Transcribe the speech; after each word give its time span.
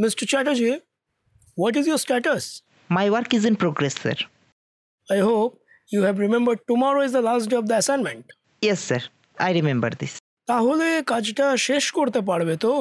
Mr. 0.00 0.26
Chatterjee, 0.26 0.80
what 1.58 1.76
is 1.76 1.86
your 1.86 1.98
status? 1.98 2.62
My 2.90 3.10
work 3.10 3.34
is 3.34 3.44
in 3.44 3.56
progress, 3.56 3.94
sir. 3.96 4.14
I 5.08 5.18
hope 5.18 5.58
you 5.90 6.02
have 6.02 6.18
remembered 6.18 6.60
tomorrow 6.66 7.00
is 7.00 7.12
the 7.12 7.20
last 7.20 7.50
day 7.50 7.56
of 7.56 7.68
the 7.68 7.76
assignment. 7.76 8.24
Yes, 8.62 8.80
sir. 8.82 9.00
I 9.38 9.52
remember 9.52 9.90
this. 10.00 10.14
তাহলে 10.48 10.86
কাজটা 11.10 11.46
শেষ 11.66 11.84
করতে 11.98 12.20
পারবে 12.30 12.54
তো 12.64 12.72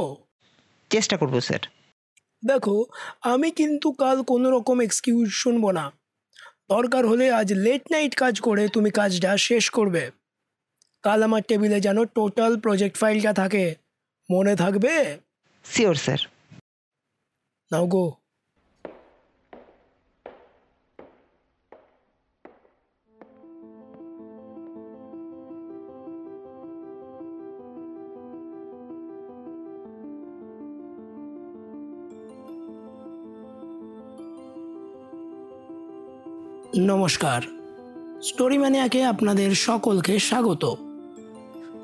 চেষ্টা 0.91 1.15
করব 1.21 1.35
sir 1.47 1.63
দেখো 2.43 2.75
আমি 3.33 3.49
কিন্তু 3.59 3.87
কাল 4.03 4.17
কোনো 4.31 4.47
রকম 4.55 4.77
এক্সকিউজ 4.87 5.27
শুনব 5.41 5.63
না 5.79 5.85
দরকার 6.69 7.03
হলে 7.11 7.25
আজ 7.39 7.49
লেট 7.65 7.83
নাইট 7.93 8.13
কাজ 8.23 8.35
করে 8.47 8.63
তুমি 8.75 8.89
কাজটা 8.99 9.31
শেষ 9.49 9.65
করবে 9.77 10.03
কাল 11.03 11.19
আমার 11.27 11.43
টেবিলে 11.49 11.77
যেন 11.85 11.97
টোটাল 12.17 12.51
প্রজেক্ট 12.65 12.95
ফাইলটা 13.01 13.31
থাকে 13.41 13.63
মনে 14.29 14.53
থাকবে 14.63 14.93
শিওর 15.65 15.97
স্যার 16.05 16.21
নাও 17.71 17.87
গো 17.87 18.11
নমস্কার। 36.77 37.41
স্টোরি 38.23 38.57
ম্যানিয়াকে 38.57 39.03
আপনাদের 39.03 39.55
সকলকে 39.55 40.19
স্বাগত। 40.19 40.75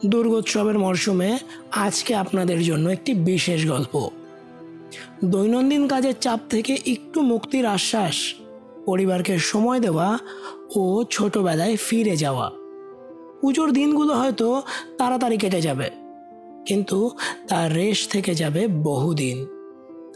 দুর্গোৎসবের 0.06 0.80
মরশুমে 0.80 1.38
আজকে 1.72 2.16
আপনাদের 2.16 2.64
জন্য 2.64 2.90
একটি 2.90 3.14
বিশেষ 3.14 3.70
গল্প। 3.70 4.10
দৈনন্দিন 5.24 5.88
কাজের 5.88 6.14
চাপ 6.14 6.40
থেকে 6.50 6.74
একটু 6.86 7.22
মুক্তির 7.22 7.66
আশ্বাস, 7.66 8.36
পরিবারকে 8.86 9.38
সময় 9.40 9.80
দেওয়া 9.80 10.20
ও 10.76 11.04
ছোটবেলায় 11.12 11.76
ফিরে 11.78 12.16
যাওয়া। 12.18 12.52
পুজোর 13.42 13.72
দিনগুলো 13.72 14.14
হয়তো 14.14 14.62
তাড়াতাড়ি 14.98 15.38
কেটে 15.38 15.62
যাবে, 15.62 15.90
কিন্তু 16.68 17.18
তার 17.48 17.76
রেশ 17.76 18.08
থেকে 18.08 18.36
যাবে 18.36 18.68
বহুদিন। 18.68 19.38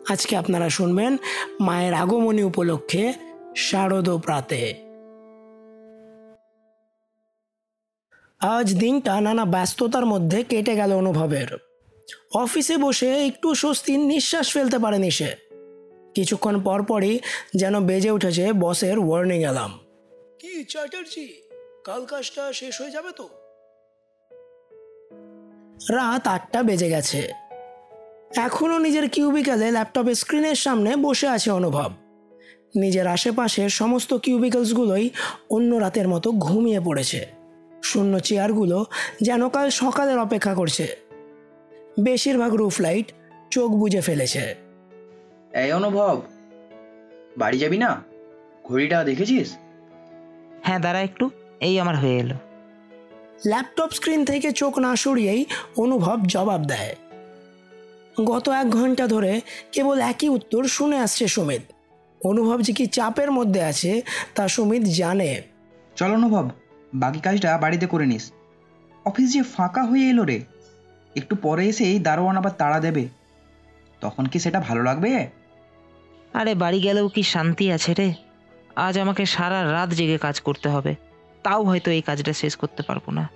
আজকে 0.09 0.37
আপনারা 0.37 0.69
শুনবেন 0.69 1.17
মায়ের 1.59 1.93
আগমনী 1.93 2.43
উপলক্ষে 2.43 3.13
শারদ 3.55 4.09
প্রাতে। 4.09 4.73
আজ 8.41 8.67
দিনটা 8.73 9.21
নানা 9.21 9.45
ব্যস্ততার 9.45 10.05
মধ্যে 10.05 10.43
কেটে 10.43 10.75
গেল 10.75 10.91
অনুভবের। 10.93 11.68
অফিসে 12.33 12.77
বসে 12.77 13.25
একটু 13.25 13.55
স্বস্তির 13.55 13.99
নিঃশ্বাস 13.99 14.53
ফেলতে 14.53 14.79
পারেনি 14.79 15.11
সে। 15.11 15.35
কিছুক্ষণ 16.15 16.61
পর 16.61 16.83
পরই 16.83 17.19
যেন 17.55 17.85
বেজে 17.85 18.11
উঠেছে 18.11 18.53
বসের 18.53 18.99
ওয়ার্নিং 18.99 19.41
অ্যালার্ম 19.41 19.71
কি 20.39 20.63
চ্যাটার্জি? 20.63 21.33
কাল 21.83 22.05
কাজটা 22.05 22.53
শেষ 22.53 22.81
হয়ে 22.81 22.91
যাবে 22.91 23.11
তো? 23.11 23.29
রাত 25.93 26.27
আটটা 26.27 26.63
বেজে 26.63 26.89
গেছে। 26.89 27.31
এখনও 28.35 28.77
নিজের 28.77 29.09
কিউবিক্যালে 29.09 29.71
ল্যাপটপের 29.71 30.15
স্ক্রিনের 30.15 30.55
সামনে 30.55 30.95
বসে 30.95 31.27
আছে 31.27 31.51
অনুভব। 31.51 31.91
নিজের 32.75 33.07
আশেপাশের 33.07 33.69
সমস্ত 33.69 34.13
কিউবিকলসগুলোই 34.13 35.09
অন্য 35.49 35.75
রাতের 35.75 36.07
মতো 36.07 36.31
ঘুমিয়ে 36.31 36.79
পড়েছে। 36.79 37.27
শূন্য 37.83 38.19
চেয়ারগুলো 38.19 38.85
যেন 39.21 39.49
কাল 39.49 39.69
সকালের 39.69 40.19
অপেক্ষা 40.19 40.53
করছে। 40.53 41.08
বেশিরভাগ 41.99 42.53
রুফ 42.53 42.81
লাইট 42.81 43.11
চোখ 43.51 43.71
বুজে 43.71 44.01
ফেলেছে। 44.01 44.55
এই 45.53 45.71
অনুভব 45.71 46.21
বাড়ি 47.37 47.57
যাবি 47.59 47.77
না? 47.77 48.03
ঘড়িটা 48.63 49.03
দেখেছিস? 49.03 49.55
হ্যাঁ 50.63 50.79
দাঁড়া 50.79 51.01
একটু 51.01 51.29
এই 51.59 51.79
আমার 51.79 51.97
হয়ে 51.97 52.17
এলো। 52.17 52.35
ল্যাপটপ 53.45 53.89
স্ক্রিন 53.91 54.25
থেকে 54.25 54.51
চোখ 54.51 54.79
না 54.79 54.95
সরিয়েই 54.95 55.45
অনুভব 55.77 56.17
জবাব 56.25 56.65
দেয়। 56.65 56.95
গত 58.25 58.49
এক 58.49 58.69
ঘণ্টা 58.69 59.07
ধরে 59.07 59.41
কেবল 59.71 59.99
একই 59.99 60.29
উত্তর 60.29 60.63
শুনে 60.63 60.97
আসছে 60.99 61.27
সুমিত। 61.27 61.61
অনুভব 62.25 62.61
যে 62.61 62.73
কি 62.73 62.85
চাপের 62.85 63.31
মধ্যে 63.31 63.61
আছে 63.61 64.01
তা 64.35 64.47
সুমিত 64.47 64.83
জানে। 64.83 65.41
চল 65.95 66.11
অনুভব 66.13 66.49
বাকি 66.93 67.19
কাজটা 67.19 67.57
বাড়িতে 67.57 67.85
করে 67.85 68.05
নিস। 68.05 68.31
অফিস 69.05 69.33
যে 69.33 69.41
ফাঁকা 69.43 69.83
হয়ে 69.83 70.09
এলো 70.09 70.23
রে। 70.23 70.39
একটু 71.15 71.35
পরে 71.35 71.67
এসেই 71.67 71.99
দারোয়ান 71.99 72.37
আবার 72.37 72.51
তাড়া 72.51 72.79
দেবে। 72.79 73.07
তখন 74.01 74.25
কি 74.25 74.39
সেটা 74.39 74.59
ভালো 74.59 74.83
লাগবে? 74.83 75.27
আরে 76.33 76.55
বাড়ি 76.55 76.79
গেলেও 76.79 77.09
কি 77.09 77.23
শান্তি 77.23 77.71
আছে 77.71 77.93
রে? 77.93 78.13
আজ 78.75 78.99
আমাকে 78.99 79.25
সারা 79.25 79.71
রাত 79.71 79.89
জেগে 79.89 80.17
কাজ 80.17 80.41
করতে 80.41 80.69
হবে। 80.69 80.95
তাও 81.43 81.63
হয়তো 81.63 81.91
এই 81.91 82.01
কাজটা 82.01 82.33
শেষ 82.33 82.55
করতে 82.55 82.83
পারব 82.83 83.09
না। 83.09 83.29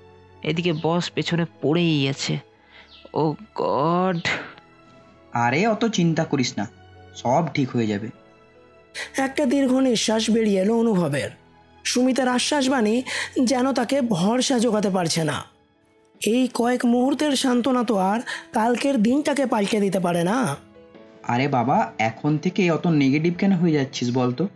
এদিকে 0.44 0.74
বস 0.74 1.12
পেছনে 1.12 1.46
পড়েই 1.62 2.10
আছে। 2.10 2.40
Oh 3.14 3.36
God. 3.56 4.28
আরে 5.34 5.68
অত 5.68 5.86
চিন্তা 5.86 6.24
করিস 6.24 6.54
না 6.58 6.68
সব 7.16 7.46
ঠিক 7.54 7.70
হয়ে 7.70 7.88
যাবে। 7.88 8.10
একটা 9.18 9.46
দীর্ঘ 9.46 9.74
নিঃশ্বাস 9.74 10.30
বেরিয়ে 10.30 10.62
এলো 10.62 10.78
অনুভবের। 10.78 11.30
সুমিতার 11.84 12.28
আশ্বাস 12.28 12.70
বাণী 12.70 13.04
যেন 13.44 13.74
তাকে 13.74 14.02
ভরসা 14.02 14.60
জোগাতে 14.60 14.90
পারছে 14.90 15.24
না। 15.24 15.53
এই 16.28 16.50
কয়েক 16.54 16.86
মুহূর্তের 16.86 17.36
সান্ত্বনা 17.36 17.84
তো 17.84 17.98
আর 17.98 18.20
কালকের 18.54 19.04
দিনটাকে 19.04 19.46
পাল্টে 19.46 19.80
দিতে 19.80 20.00
পারে 20.00 20.24
না। 20.24 20.56
আরে 21.28 21.48
বাবা 21.48 21.92
এখন 21.98 22.38
থেকে 22.38 22.72
অত 22.72 22.88
নেগেটিভ 22.88 23.38
কেন 23.38 23.52
হয়ে 23.52 23.72
যাচ্ছিস 23.72 24.18
বলতো? 24.18 24.48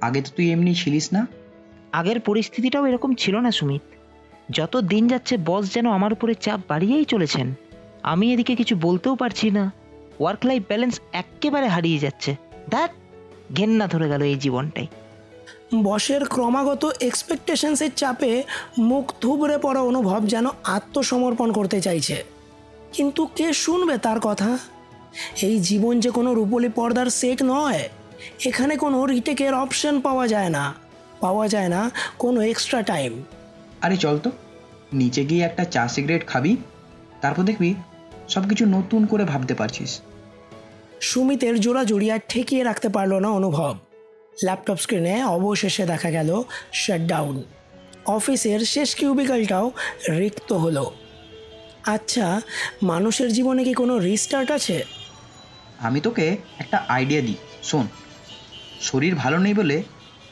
আগে 0.00 0.22
তো 0.22 0.30
তুই 0.36 0.52
এমনি 0.52 0.74
ছিলিস 0.74 1.12
না। 1.12 1.26
আগের 1.92 2.20
পরিস্থিতিটাও 2.20 2.86
এরকম 2.86 3.14
ছিল 3.14 3.36
না 3.36 3.50
সুমিত। 3.50 3.80
যত 4.50 4.76
দিন 4.76 5.08
যাচ্ছে 5.08 5.36
বস 5.36 5.74
যেন 5.74 5.90
আমার 5.90 6.12
উপরে 6.12 6.34
চাপ 6.34 6.60
বাড়িয়েই 6.68 7.04
চলেছেন। 7.04 7.54
আমি 8.02 8.32
এদিকে 8.32 8.54
কিছু 8.54 8.76
বলতেও 8.76 9.14
পারছি 9.16 9.50
না। 9.50 9.72
ওয়ার্ক 10.20 10.46
লাইফ 10.46 10.62
ব্যালেন্স 10.68 11.00
একেবারে 11.12 11.66
হারিয়ে 11.66 11.98
যাচ্ছে। 11.98 12.36
দ্যাট 12.68 12.90
ঘেন্না 13.56 13.86
ধরে 13.86 14.08
গেল 14.08 14.22
এই 14.22 14.34
জীবনটাই। 14.34 14.86
বসের 15.74 16.24
ক্রমাগত 16.24 16.92
এক্সপেকটেশনসের 17.00 17.90
চাপে 17.96 18.42
মুখ 18.78 19.14
থুবড়ে 19.20 19.58
পড়া 19.58 19.80
অনুভব 19.80 20.26
যেন 20.26 20.46
আত্মসমর্পণ 20.64 21.52
করতে 21.52 21.80
চাইছে। 21.80 22.24
কিন্তু 22.92 23.26
কে 23.36 23.52
শুনবে 23.52 23.98
তার 23.98 24.20
কথা? 24.20 24.58
এই 25.42 25.60
জীবন 25.60 26.00
যে 26.00 26.10
কোনো 26.10 26.34
রূপলি 26.34 26.68
পর্দার 26.68 27.06
সেট 27.06 27.42
নয়। 27.42 27.88
এখানে 28.44 28.76
কোনো 28.76 29.06
রিটেকের 29.06 29.54
অপশন 29.54 30.00
পাওয়া 30.00 30.28
যায় 30.28 30.48
না। 30.48 30.74
পাওয়া 31.20 31.48
যায় 31.48 31.68
না 31.68 31.90
কোনো 32.18 32.40
এক্সট্রা 32.40 32.82
টাইম 32.82 33.22
আরে 33.80 33.96
চল 33.96 34.18
তো 34.18 34.30
নিচে 34.92 35.24
গিয়ে 35.24 35.44
একটা 35.44 35.64
চা 35.64 35.88
সিগারেট 35.88 36.26
খাবি 36.26 36.56
তারপর 37.20 37.42
দেখবি 37.42 37.74
সব 38.28 38.48
কিছু 38.48 38.66
নতুন 38.66 39.06
করে 39.06 39.24
ভাবতে 39.24 39.54
পারছিস। 39.54 40.00
সুমিতের 41.00 41.60
জোড়া 41.60 41.84
জড়িয়া 41.84 42.18
ঠেকিয়ে 42.28 42.64
রাখতে 42.64 42.88
পারল 42.88 43.14
না 43.14 43.28
অনুভব। 43.28 43.76
ল্যাপটপ 44.36 44.76
স্ক্রিনে 44.76 45.24
অবশেষে 45.24 45.84
দেখা 45.86 46.10
গেল 46.10 46.42
শাটডাউন 46.72 47.42
অফিসের 48.06 48.60
শেষ 48.60 48.94
কিউবিকালটাও 48.94 49.66
রিক্ত 50.10 50.52
হলো। 50.52 50.84
আচ্ছা 51.86 52.40
মানুষের 52.82 53.32
জীবনে 53.32 53.64
কি 53.64 53.74
কোনো 53.74 53.98
রিস্টার্ট 53.98 54.50
আছে? 54.50 54.84
আমি 55.78 56.00
তোকে 56.00 56.36
একটা 56.58 56.78
আইডিয়া 56.88 57.20
দিই 57.20 57.34
শোন। 57.62 57.86
শরীর 58.80 59.14
ভালো 59.14 59.38
নেই 59.38 59.54
বলে 59.54 59.82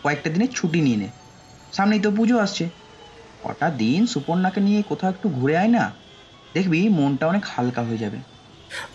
কয়েকটা 0.03 0.31
দিনের 0.31 0.49
ছুটি 0.49 0.81
নিয়ে 0.81 0.97
নে। 0.97 1.09
সামনেই 1.73 2.01
তো 2.01 2.11
পুজো 2.11 2.39
আসছে। 2.39 2.69
কটা 3.45 3.71
দিন 3.71 4.07
সুপর্ণাকে 4.07 4.61
নিয়ে 4.61 4.83
কোথাও 4.89 5.11
একটু 5.11 5.29
ঘুরে 5.29 5.57
আয় 5.57 5.69
না। 5.69 5.85
দেখবি 6.55 6.89
মনটা 6.89 7.25
অনেক 7.27 7.45
হালকা 7.57 7.83
হয়ে 7.83 7.99
যাবে। 7.99 8.19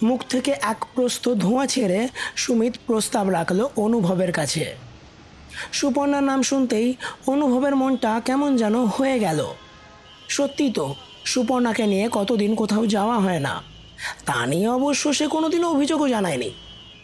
মুখ 0.04 0.20
থেকে 0.30 0.52
এক 0.52 0.80
প্রস্থ 0.96 1.30
ধোঁয়া 1.30 1.66
ছেড়ে 1.66 2.08
সুমিত 2.36 2.74
প্রস্তাব 2.88 3.26
রাখল 3.30 3.60
অনুভবের 3.76 4.32
কাছে। 4.32 4.76
সুপর্ণার 5.72 6.24
নাম 6.24 6.42
শুনতেই 6.42 6.96
অনুভবের 7.28 7.76
মনটা 7.76 8.22
কেমন 8.26 8.58
যেন 8.58 8.86
হয়ে 8.86 9.20
গেল। 9.20 9.46
সত্যি 10.30 10.72
তো 10.72 10.96
সুপর্ণাকে 11.26 11.88
নিয়ে 11.88 12.10
কতদিন 12.12 12.56
কোথাও 12.56 12.88
যাওয়া 12.88 13.20
হয় 13.20 13.40
না। 13.40 13.64
তা 14.26 14.46
নিয়ে 14.46 14.68
অবশ্য 14.68 15.14
সে 15.14 15.28
কোনোদিনও 15.28 15.70
অভিযোগও 15.70 16.08
জানায়নি। 16.10 16.52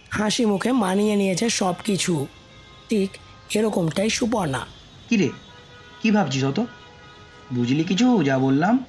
হাসি 0.10 0.46
মুখে 0.46 0.72
মানিয়ে 0.72 1.16
নিয়েছে 1.16 1.50
সব 1.50 1.74
কিছু 1.84 2.28
ঠিক 2.90 3.10
এরকমটাই 3.56 4.10
সুপর্ণা। 4.10 4.66
কি 5.10 5.18
রে 5.18 5.30
কি 6.02 6.12
ভাবছিস 6.12 6.44
অত? 6.44 6.60
বুঝলি 7.54 7.84
কিছু 7.84 8.24
যা 8.24 8.38
বললাম? 8.38 8.86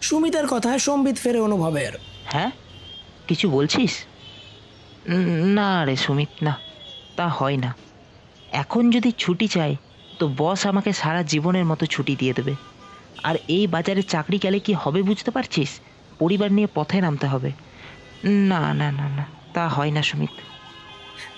সুমিতের 0.00 0.46
কথায় 0.46 0.78
সম্বিত 0.78 1.16
ফেরে 1.16 1.40
অনুভবের। 1.40 1.92
হ্যাঁ? 2.24 2.50
কিছু 3.28 3.50
বলছিস? 3.50 3.92
না 5.54 5.84
রে 5.84 5.96
সুমিত 5.96 6.28
না। 6.42 6.58
তা 7.16 7.28
হয় 7.28 7.56
না। 7.56 7.74
এখন 8.52 8.90
যদি 8.90 9.12
ছুটি 9.18 9.48
চাই 9.48 9.76
তো 10.18 10.28
বস 10.28 10.66
আমাকে 10.66 10.92
সারা 10.92 11.22
জীবনের 11.22 11.64
মতো 11.64 11.86
ছুটি 11.86 12.16
দিয়ে 12.16 12.32
দেবে। 12.32 12.54
আর 13.22 13.34
এই 13.48 13.66
বাজারে 13.66 14.02
চাকরি 14.02 14.38
গেলে 14.38 14.58
কি 14.58 14.72
হবে 14.72 15.02
বুঝতে 15.02 15.30
পারছিস? 15.30 15.80
পরিবার 16.18 16.52
নিয়ে 16.52 16.68
পথে 16.74 17.00
নামতে 17.00 17.26
হবে। 17.26 17.52
না 18.24 18.74
না 18.74 18.90
না 18.90 19.08
না, 19.08 19.24
তা 19.54 19.68
হয় 19.68 19.90
না, 19.90 20.02
সুমিত। 20.02 20.30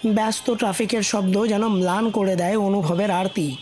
ব্যস্ত 0.07 0.51
ট্রাফিকের 0.51 1.03
শব্দ 1.03 1.47
যেন 1.47 1.67
ম্লান 1.67 2.11
করে 2.11 2.37
দেয় 2.37 2.57
অনুভবের 2.57 3.11
আরতি। 3.11 3.57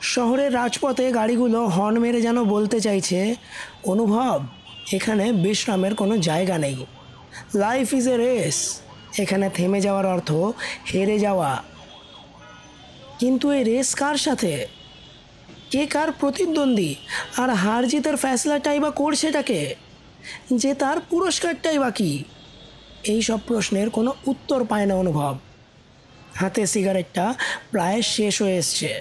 শহরের 0.00 0.54
রাজপথে 0.54 1.12
গাড়িগুলো 1.12 1.66
হর্ন 1.66 1.98
মেরে 1.98 2.20
যেন 2.20 2.44
বলতে 2.44 2.80
চাইছে, 2.80 3.34
অনুভব, 3.84 4.46
এখানে 4.92 5.32
বিশ্রামের 5.32 5.94
কোনো 5.94 6.18
জায়গা 6.18 6.58
নেই। 6.58 6.84
লাইফ 7.54 7.94
ইজ 7.94 8.08
এ 8.08 8.16
রেস 8.16 8.80
এখানে 9.18 9.50
থেমে 9.50 9.80
যাওয়ার 9.80 10.06
অর্থ 10.06 10.32
হেরে 10.94 11.18
যাওয়া। 11.18 11.62
কিন্তু 13.20 13.50
এই 13.50 13.64
রেস 13.64 13.94
কার 13.94 14.16
সাথে? 14.16 14.66
কে 15.70 15.86
কার 15.86 16.12
প্রতিদ্বন্দ্বী? 16.12 16.94
আর 17.36 17.50
হার 17.50 17.88
জিতের 17.88 18.16
ফ্যাসলাটাই 18.16 18.80
বা 18.80 18.90
করছেটাকে 18.90 19.74
যে 20.52 20.74
তার 20.74 21.00
পুরস্কারটাই 21.00 21.78
বা 21.78 21.90
কি? 21.90 22.24
এই 23.04 23.22
সব 23.22 23.40
প্রশ্নের 23.46 23.90
কোনো 23.90 24.14
উত্তর 24.26 24.64
পায় 24.64 24.86
না 24.86 24.94
অনুভব। 24.94 25.38
হাতে 26.34 26.66
সিগারেটটা 26.66 27.34
প্রায় 27.70 28.02
শেষ 28.02 28.42
হয়ে 28.42 28.56
এসছে। 28.56 29.00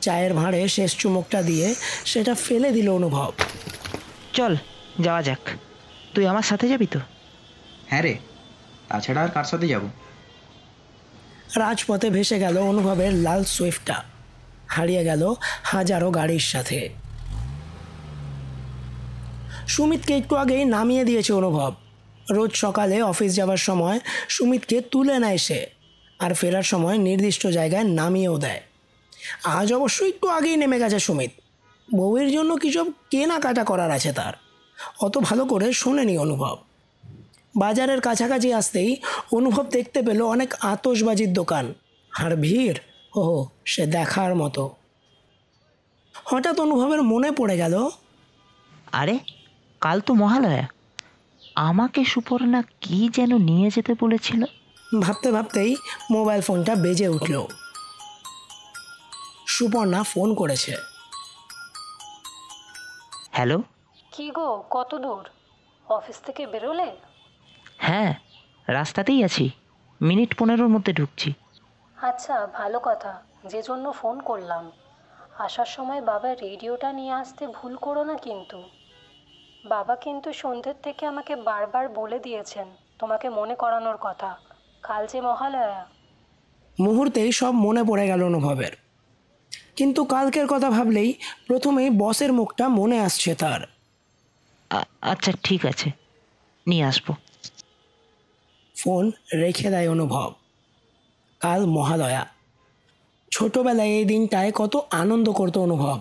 চায়ের 0.00 0.34
ভাঁড়ে 0.34 0.68
শেষ 0.68 0.96
চুমুকটা 0.96 1.42
দিয়ে 1.42 1.74
সেটা 2.04 2.34
ফেলে 2.34 2.70
দিল 2.70 2.88
অনুভব। 2.88 3.32
চল 4.32 4.56
যাওয়া 5.00 5.22
যাক। 5.22 5.42
তুই 6.14 6.26
আমার 6.26 6.42
সাথে 6.42 6.68
যাবি 6.68 6.86
তো? 6.86 7.00
হ্যাঁ 7.86 8.02
রে 8.02 8.14
তাছাড়া 8.88 9.22
আর 9.22 9.28
কার 9.28 9.44
সাথে 9.44 9.68
যাব? 9.68 9.82
রাজপথে 11.56 12.10
ভেসে 12.10 12.38
গেল 12.38 12.58
অনুভবের 12.58 13.12
লাল 13.12 13.44
সুইফটটা। 13.44 14.02
হারিয়ে 14.68 15.04
গেল 15.04 15.34
হাজারো 15.62 16.10
গাড়ির 16.10 16.40
সাথে। 16.40 16.88
সুমিতকে 19.68 20.16
একটু 20.16 20.36
আগেই 20.36 20.64
নামিয়ে 20.64 21.04
দিয়েছে 21.04 21.32
অনুভব। 21.32 21.74
রোজ 22.30 22.50
সকালে 22.54 23.02
অফিস 23.02 23.34
যাওয়ার 23.34 23.56
সময় 23.56 24.00
সুমিতকে 24.28 24.80
তুলে 24.80 25.18
নেয় 25.18 25.38
সে 25.38 25.66
আর 26.18 26.34
ফেরার 26.34 26.62
সময় 26.62 26.98
নির্দিষ্ট 26.98 27.46
জায়গায় 27.46 27.84
নামিয়েও 27.84 28.38
দেয়। 28.38 28.62
আজ 29.44 29.72
অবশ্য 29.72 30.04
একটু 30.04 30.28
আগেই 30.28 30.56
নেমে 30.56 30.78
গেছে 30.78 30.98
সুমিত। 30.98 31.30
বউয়ের 31.94 32.32
জন্য 32.32 32.56
কী 32.56 32.72
সব 32.72 32.86
কেনাকাটা 33.10 33.64
করার 33.64 33.90
আছে 33.90 34.12
তার? 34.12 34.32
অত 35.00 35.18
ভালো 35.18 35.44
করে 35.44 35.72
শোনেনি 35.72 36.18
অনুভব। 36.18 36.58
বাজারের 37.56 38.00
কাছাকাছি 38.00 38.52
আসতেই 38.52 38.96
অনুভব 39.32 39.64
দেখতে 39.66 40.02
পেল 40.02 40.22
অনেক 40.22 40.54
আতসবাজির 40.62 41.32
দোকান। 41.32 41.74
আর 42.12 42.36
ভিড় 42.36 42.78
ও 43.16 43.46
সে 43.64 43.86
দেখার 43.86 44.34
মতো। 44.34 44.74
হঠাৎ 46.24 46.60
অনুভবের 46.60 47.02
মনে 47.02 47.30
পড়ে 47.30 47.56
গেল 47.56 47.74
আরে 48.92 49.18
কাল 49.80 50.00
তো 50.00 50.14
মহালয়া। 50.14 50.66
আমাকে 51.56 52.04
সুপর্ণা 52.04 52.62
কি 52.80 53.08
যেন 53.12 53.36
নিয়ে 53.38 53.70
যেতে 53.70 53.94
বলেছিল? 54.00 54.44
ভাবতে 55.02 55.32
ভাবতেই 55.32 55.76
মোবাইল 56.10 56.40
ফোনটা 56.40 56.74
বেজে 56.74 57.08
উঠল। 57.08 57.34
সুপর্ণা 59.46 60.02
ফোন 60.02 60.34
করেছে। 60.34 60.76
হ্যালো? 63.30 63.62
কি 64.12 64.30
গো 64.30 64.64
কত 64.70 64.94
দূর? 64.94 65.24
অফিস 65.86 66.16
থেকে 66.26 66.46
বেরোলে? 66.46 66.90
হ্যাঁ 67.86 68.14
রাস্তাতেই 68.68 69.24
আছি। 69.24 69.50
মিনিট 70.02 70.34
পনেরোর 70.38 70.68
মধ্যে 70.68 70.92
ঢুকছি। 70.92 71.32
আচ্ছা 72.02 72.46
ভালো 72.46 72.80
কথা। 72.82 73.22
যে 73.46 73.62
জন্য 73.62 73.92
ফোন 73.92 74.20
করলাম। 74.20 74.72
আসার 75.38 75.66
সময় 75.66 76.00
বাবা 76.00 76.34
রেডিওটা 76.34 76.92
নিয়ে 76.92 77.12
আসতে 77.12 77.48
ভুল 77.48 77.76
করো 77.76 78.04
না 78.04 78.16
কিন্তু। 78.16 78.62
বাবা 79.64 79.96
কিন্তু 79.96 80.32
সন্ধ্যের 80.32 80.74
থেকে 80.82 81.06
আমাকে 81.06 81.36
বারবার 81.36 81.88
বলে 81.88 82.18
দিয়েছেন 82.18 82.66
তোমাকে 82.98 83.28
মনে 83.28 83.54
করানোর 83.54 83.96
কথা। 83.96 84.36
কাল 84.82 85.06
যে 85.06 85.20
মহালয়া। 85.20 85.86
মুহূর্তেই 86.80 87.32
সব 87.32 87.50
মনে 87.50 87.82
পড়ে 87.82 88.06
গেল 88.06 88.22
অনুভবের। 88.22 88.72
কিন্তু 89.76 90.04
কালকের 90.04 90.46
কথা 90.46 90.70
ভাবলেই 90.70 91.14
প্রথমেই 91.46 91.90
বসের 91.90 92.32
মুখটা 92.32 92.68
মনে 92.68 93.00
আসছে 93.00 93.34
তার। 93.34 93.60
আচ্ছা 95.00 95.32
ঠিক 95.44 95.66
আছে। 95.66 95.90
নিয়ে 96.66 96.84
আসব। 96.84 97.14
ফোন 98.76 99.10
রেখে 99.34 99.70
দেয় 99.70 99.88
অনুভব। 99.88 100.32
কাল 101.40 101.66
মহালয়া 101.66 102.26
ছোটোবেলায় 103.32 103.88
এই 103.88 104.04
দিনটায় 104.04 104.52
কত 104.52 104.86
আনন্দ 104.90 105.28
করতো 105.28 105.62
অনুভব। 105.62 106.00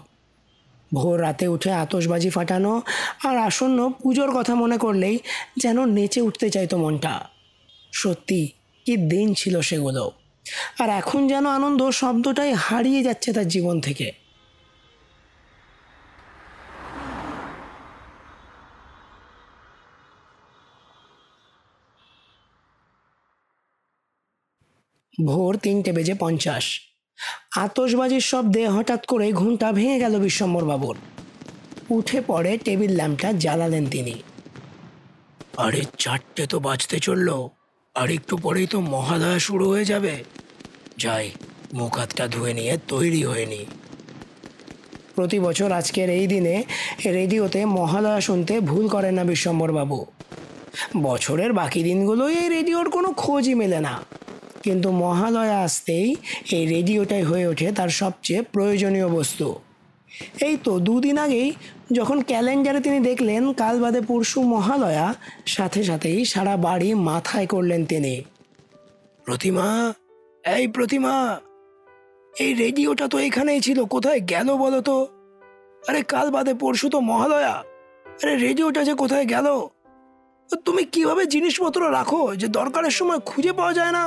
ভোর 0.94 1.22
রাতে 1.22 1.48
উঠে 1.48 1.72
আতসবাজি 1.72 2.30
ফাটানো 2.30 2.82
আর 3.24 3.38
আসন্ন 3.38 3.92
পুজোর 3.92 4.32
কথা 4.32 4.56
মনে 4.56 4.78
করলেই 4.78 5.20
যেন 5.58 5.86
নেচে 5.86 6.22
উঠতে 6.22 6.50
চাইতো 6.50 6.78
মনটা। 6.78 7.30
সত্যি, 7.94 8.50
কি 8.86 8.98
দিন 8.98 9.34
ছিল 9.34 9.62
সেগুলো। 9.62 10.12
আর 10.80 10.90
এখন 10.90 11.28
যেন 11.28 11.46
আনন্দ 11.46 11.90
শব্দটাই 11.90 12.54
হারিয়ে 12.54 13.04
যাচ্ছে 13.04 13.34
তার 13.34 13.48
জীবন 13.48 13.82
থেকে। 13.82 14.25
ভোর 25.24 25.58
তিনটে 25.58 25.92
বেজে 25.92 26.14
পঞ্চাশ। 26.14 26.66
আতশবাজির 27.56 28.22
শব্দে 28.22 28.68
হঠাৎ 28.68 29.06
করে 29.06 29.32
ঘুমটা 29.32 29.72
ভেঙে 29.72 30.00
গেল 30.00 30.20
বিশ্বম্বর 30.20 30.64
বাবুর 30.66 30.96
উঠে 31.90 32.22
পড়ে 32.22 32.58
টেবিল 32.58 32.92
ল্যাম্পটা 32.92 33.34
জ্বালালেন 33.34 33.86
তিনি। 33.86 34.16
আরে 35.58 35.82
চারটে 35.98 36.48
তো 36.48 36.60
বাজতে 36.60 37.00
চলল, 37.00 37.48
আর 37.96 38.12
একটু 38.12 38.38
পরেই 38.38 38.68
তো 38.68 38.80
মহালয়া 38.80 39.40
শুরু 39.40 39.70
হয়ে 39.70 39.86
যাবে। 39.86 40.24
যাই, 40.98 41.32
মুখ 41.74 41.98
হাতটা 42.00 42.28
ধুয়ে 42.28 42.54
নিয়ে 42.54 42.78
তৈরি 42.88 43.24
হয়ে 43.24 43.46
নি। 43.46 43.66
প্রতি 45.16 45.40
বছর 45.40 45.72
আজকের 45.72 46.10
এই 46.10 46.28
দিনে 46.28 46.64
রেডিওতে 47.06 47.66
মহালয়া 47.66 48.22
শুনতে 48.22 48.60
ভুল 48.60 48.88
করেন 48.90 49.14
না 49.14 49.24
বিশ্বম্বর 49.24 49.72
বাবু 49.72 50.06
বছরের 51.04 51.54
বাকি 51.54 51.84
দিনগুলোই 51.84 52.34
এই 52.38 52.50
রেডিওর 52.50 52.90
কোনো 52.90 53.14
খোঁজই 53.14 53.56
মেলে 53.56 53.80
না। 53.80 54.02
কিন্তু 54.66 54.90
মহালয়া 55.04 55.58
আসতেই 55.68 56.08
এই 56.58 56.64
রেডিওটাই 56.74 57.24
হয়ে 57.30 57.46
ওঠে 57.52 57.68
তার 57.78 57.92
সবচেয়ে 58.02 58.42
প্রয়োজনীয় 58.54 59.08
বস্তু। 59.18 59.48
এই 60.48 60.56
তো 60.66 60.72
দুদিন 60.88 61.18
আগেই 61.26 61.50
যখন 61.98 62.18
ক্যালেন্ডারে 62.30 62.80
তিনি 62.86 63.00
দেখলেন 63.10 63.44
কাল 63.62 63.76
বাদে 63.84 64.02
পরশু 64.10 64.40
মহালয়া, 64.56 65.08
সাথে 65.56 65.82
সাথেই 65.90 66.20
সারা 66.34 66.54
বাড়ি 66.68 66.90
মাথায় 67.10 67.48
করলেন 67.54 67.82
তিনি। 67.92 68.16
প্রতিমা, 69.26 69.68
এই 70.56 70.66
প্রতিমা, 70.76 71.14
এই 72.34 72.52
রেডিওটা 72.64 73.06
তো 73.14 73.18
এখানেই 73.28 73.60
ছিল, 73.66 73.80
কোথায় 73.96 74.20
গেল 74.34 74.48
বলো 74.64 74.80
তো? 74.90 74.98
আরে 75.84 76.02
কাল 76.14 76.28
বাদে 76.36 76.54
পরশু 76.64 76.88
তো 76.94 77.00
মহালয়া, 77.12 77.56
আরে 78.22 78.34
রেডিওটা 78.46 78.82
যে 78.90 78.94
কোথায় 79.02 79.26
গেল? 79.34 79.48
তুমি 80.68 80.84
কীভাবে 80.94 81.24
জিনিসপত্র 81.34 81.82
রাখো 81.98 82.22
যে 82.42 82.48
দরকারের 82.60 82.94
সময় 83.00 83.20
খুঁজে 83.30 83.52
পাওয়া 83.60 83.74
যায় 83.80 83.94
না। 83.98 84.04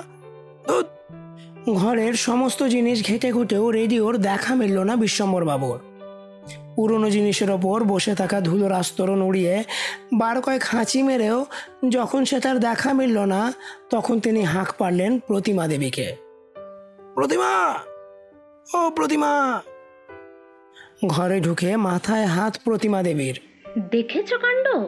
ঘরের 1.75 2.15
সমস্ত 2.15 2.63
জিনিস 2.63 3.07
ঘেটে 3.07 3.33
ঘুটেও 3.33 3.71
রেডিওর 3.71 4.17
দেখা 4.17 4.55
মিলল 4.55 4.79
না 4.79 4.97
বিশ্বম্বর 4.97 5.45
বাবুর 5.45 5.79
পুরনো 6.77 7.11
জিনিসের 7.11 7.51
ওপর 7.51 7.85
বসে 7.85 8.15
থাকা 8.15 8.41
ধুলোর 8.41 8.73
আস্তরণ 8.73 9.23
উড়িয়ে 9.23 9.65
বার 10.19 10.43
কয়েক 10.43 10.63
হাঁচি 10.65 11.03
মেরেও 11.03 11.47
যখন 11.89 12.25
সে 12.25 12.41
তার 12.41 12.59
দেখা 12.59 12.93
মিলল 12.93 13.19
না, 13.19 13.53
তখন 13.91 14.21
তিনি 14.21 14.43
হাঁক 14.43 14.75
পারলেন 14.79 15.19
প্রতিমা 15.19 15.69
দেবীকে। 15.69 16.17
প্রতিমা! 17.15 17.75
ও 18.75 18.91
প্রতিমা! 18.91 19.63
ঘরে 21.07 21.41
ঢুকে 21.41 21.77
মাথায় 21.77 22.25
হাত 22.25 22.59
প্রতিমা 22.65 23.03
দেবীর। 23.03 23.41
দেখেছ 23.91 24.35
কাণ্ড? 24.35 24.87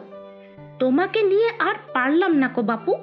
তোমাকে 0.79 1.21
নিয়ে 1.21 1.49
আর 1.59 1.75
পারলাম 1.93 2.35
না 2.35 2.47
কো 2.47 2.61
বাপু। 2.61 2.95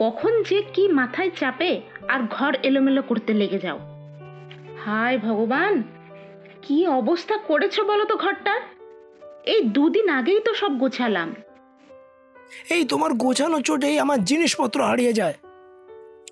কখন 0.00 0.32
যে 0.48 0.58
কি 0.74 0.84
মাথায় 0.88 1.30
চাপে 1.40 1.70
আর 2.08 2.20
ঘর 2.30 2.52
এলোমেলো 2.62 3.02
করতে 3.02 3.32
লেগে 3.34 3.58
যাও। 3.58 3.78
হায় 4.84 5.18
ভগবান 5.18 5.72
কি 6.62 6.78
অবস্থা 7.00 7.36
করেছ 7.48 7.76
বলো 7.80 8.04
তো 8.04 8.14
ঘরটার 8.16 8.60
এই 9.44 9.60
দুদিন 9.74 10.06
আগেই 10.18 10.40
তো 10.46 10.52
সব 10.54 10.72
গোছালাম। 10.78 11.28
এই 12.74 12.82
তোমার 12.84 13.12
গোছানো 13.24 13.58
চোটেই 13.60 13.96
আমার 14.04 14.18
জিনিসপত্র 14.24 14.78
হারিয়ে 14.84 15.12
যায়। 15.12 15.36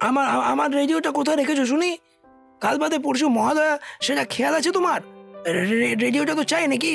আমার 0.01 0.27
আমার 0.53 0.69
রেডিওটা 0.73 1.11
কোথায় 1.11 1.39
রেখেছো 1.41 1.65
শুনি? 1.67 1.91
কাল 2.61 2.77
বাদে 2.79 2.99
পরশু 2.99 3.27
মহাদয়া 3.29 3.75
সেটা 4.01 4.25
খেয়াল 4.25 4.55
আছে 4.55 4.71
তোমার? 4.73 5.01
রেডিওটা 6.05 6.35
তো 6.35 6.45
চাই 6.45 6.65
নাকি? 6.73 6.95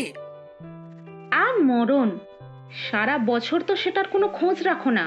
আর 1.44 1.54
মরণ 1.70 2.10
সারা 2.86 3.16
বছর 3.30 3.60
তো 3.68 3.74
সেটার 3.76 4.08
কোনো 4.14 4.28
খোঁজ 4.28 4.58
রাখো 4.70 4.92
না। 5.00 5.06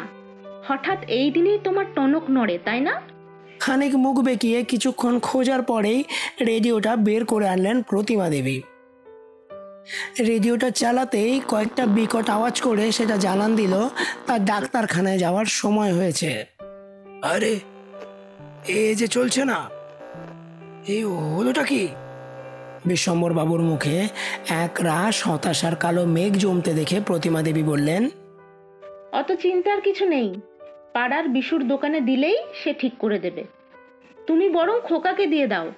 হঠাৎ 0.69 1.05
এই 1.09 1.31
দিনেই 1.31 1.59
তোমার 1.65 1.85
টনক 1.95 2.23
নড়ে 2.31 2.59
তাই 2.65 2.81
না? 2.81 3.01
খানিক 3.61 3.95
মুখ 3.95 4.21
বেঁকিয়ে 4.21 4.63
কিছুক্ষণ 4.63 5.19
খোঁজার 5.19 5.63
পরেই 5.63 6.05
রেডিওটা 6.47 6.97
বের 6.97 7.25
করে 7.25 7.49
আনলেন 7.49 7.83
প্রতিমা 7.83 8.31
দেবী। 8.31 8.61
রেডিওটা 10.27 10.71
চালাতেই 10.71 11.41
কয়েকটা 11.49 11.87
বিকট 11.87 12.31
আওয়াজ 12.31 12.61
করে 12.61 12.93
সেটা 12.93 13.17
জানান 13.17 13.57
দিল 13.57 13.89
তার 14.27 14.45
ডাক্তারখানায় 14.45 15.19
যাওয়ার 15.19 15.45
সময় 15.45 15.93
হয়েছে। 15.95 16.47
আরে 17.23 17.61
এ 18.69 18.95
যে 18.95 19.09
চলছে 19.09 19.45
না 19.45 19.71
এই 20.89 21.03
হলোটা 21.05 21.63
কি? 21.63 21.89
বিশ্বম্বর 22.87 23.33
বাবুর 23.33 23.61
মুখে 23.61 24.09
এক 24.49 24.79
রাস 24.81 25.29
হতাশার 25.29 25.77
কালো 25.77 26.07
মেঘ 26.07 26.33
জমতে 26.35 26.75
দেখে 26.75 27.01
প্রতিমা 27.01 27.43
দেবী 27.43 27.63
বললেন 27.63 28.09
অত 29.13 29.33
চিন্তার 29.33 29.81
কিছু 29.81 30.05
নেই 30.09 30.35
পাড়ার 30.97 31.29
বিশুর 31.29 31.69
দোকানে 31.69 32.01
দিলেই 32.01 32.37
সে 32.65 32.73
ঠিক 32.73 32.93
করে 32.99 33.19
দেবে। 33.19 33.45
তুমি 34.27 34.49
বরং 34.49 34.81
খোকাকে 34.81 35.27
দিয়ে 35.27 35.47
দাও। 35.47 35.73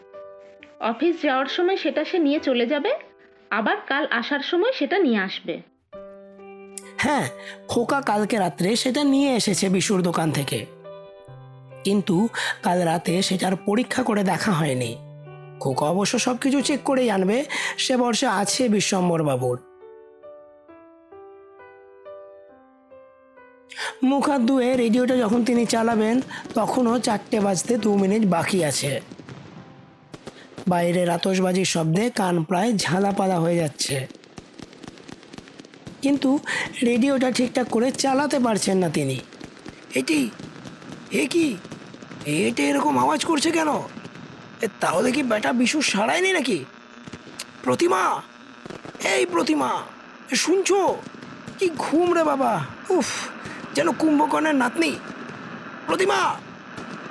অফিস 0.81 1.23
যাওয়ার 1.23 1.47
সময় 1.47 1.77
সেটা 1.77 2.05
সে 2.05 2.19
নিয়ে 2.19 2.41
চলে 2.41 2.67
যাবে, 2.67 2.91
আবার 3.51 3.77
কাল 3.87 4.07
আসার 4.11 4.41
সময় 4.41 4.73
সেটা 4.73 4.99
নিয়ে 4.99 5.19
আসবে। 5.19 5.63
হ্যাঁ 6.97 7.29
খোকা 7.69 8.01
কালকে 8.01 8.39
রাত্রে 8.39 8.77
সেটা 8.77 9.05
নিয়ে 9.05 9.35
এসেছে 9.35 9.69
বিশুর 9.69 10.03
দোকান 10.03 10.31
থেকে। 10.31 10.67
কিন্তু 11.85 12.29
কাল 12.63 12.79
রাতে 12.83 13.23
সেটার 13.23 13.57
পরীক্ষা 13.57 14.03
করে 14.03 14.23
দেখা 14.25 14.53
হয়নি। 14.53 14.97
খোকা 15.61 15.87
অবশ্য 15.87 16.19
সব 16.19 16.37
কিছু 16.37 16.61
চেক 16.61 16.81
করেই 16.83 17.11
আনবে, 17.11 17.45
সে 17.77 17.97
বর্ষে 17.97 18.27
আছে 18.27 18.69
বিশ্বম্বর 18.69 19.23
বাবুর 19.23 19.68
মুখ 24.03 24.29
হাত 24.29 24.41
ধুয়ে 24.41 24.77
রেডিওটা 24.77 25.17
যখন 25.17 25.45
তিনি 25.45 25.67
চালাবেন, 25.67 26.21
তখনও 26.55 26.99
চারটে 26.99 27.41
বাজতে 27.41 27.77
দু 27.77 27.97
মিনিট 27.97 28.27
বাকি 28.27 28.65
আছে। 28.65 29.01
বাইরের 30.69 31.11
আতশবাজির 31.11 31.65
শব্দে 31.65 32.11
কান 32.11 32.45
প্রায় 32.45 32.73
ঝালাপালা 32.73 33.41
হয়ে 33.41 33.57
যাচ্ছে। 33.57 34.07
কিন্তু 36.03 36.39
রেডিওটা 36.83 37.31
ঠিকঠাক 37.31 37.67
করে 37.69 37.91
চালাতে 37.91 38.39
পারছেন 38.39 38.79
না 38.79 38.89
তিনি। 38.89 39.21
এটি 39.95 40.31
এ 41.13 41.27
কি? 41.27 41.57
এটা 42.27 42.63
এরকম 42.63 42.99
আওয়াজ 42.99 43.25
করছে 43.25 43.51
কেন? 43.51 43.69
তাহলে 44.81 45.13
কি 45.13 45.23
বেটা 45.23 45.53
বিশু 45.53 45.83
সারায়নি 45.83 46.33
নাকি? 46.33 46.65
প্রতিমা? 47.63 48.23
এই 49.05 49.27
প্রতিমা, 49.27 49.83
শুনছো? 50.35 50.97
কি 51.59 51.71
ঘুম 51.79 52.15
রে 52.15 52.25
বাবা, 52.25 52.65
উফ 52.91 53.07
যেন 53.75 53.93
কুম্ভকর্ণের 53.93 54.55
নাতনি। 54.55 54.99
প্রতিমা! 55.87 56.37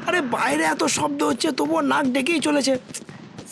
আরে 0.08 0.22
বাইরে 0.22 0.64
এত 0.64 0.84
শব্দ 0.84 1.24
হচ্ছে 1.24 1.52
তবুও 1.52 1.82
নাক 1.82 2.06
ডেকেই 2.06 2.40
চলেছে। 2.40 2.78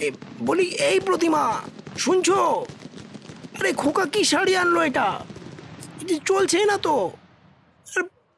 এ, 0.02 0.12
বলি 0.42 0.64
এই 0.64 1.00
প্রতিমা 1.00 1.62
শুনছো? 1.98 2.66
আরে 3.60 3.74
খোকা 3.74 4.06
কি 4.06 4.24
শাড়ি 4.24 4.56
আনলো 4.56 4.82
এটা? 4.82 5.20
চলছেই 6.26 6.66
না 6.66 6.78
তো। 6.78 7.12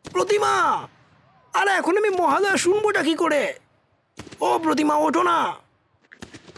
প্রতিমা! 0.05 0.87
আরে 1.53 1.71
এখন 1.71 1.97
আমি 1.97 2.09
মহালয়া 2.09 2.57
শুনবোটা 2.57 3.03
কি 3.03 3.15
করে? 3.15 3.53
ও 4.41 4.59
প্রতিমা 4.59 4.95
ওঠো 4.95 5.23
না। 5.23 5.55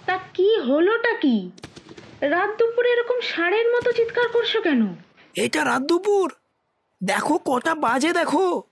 তা 0.05 0.17
কি 0.33 0.59
হলোটা 0.67 1.13
কি? 1.21 1.51
রাত 2.21 2.49
দুপুরে 2.59 2.89
এরকম 2.89 3.21
ষাঁড়ের 3.21 3.67
মতো 3.75 3.91
চিৎকার 3.91 4.27
করছ 4.27 4.57
কেন? 4.57 4.87
এটা 5.35 5.63
রাত 5.63 5.81
দুপুর? 5.81 6.31
দেখো 7.03 7.37
কটা 7.37 7.75
বাজে 7.75 8.13
দেখো। 8.13 8.63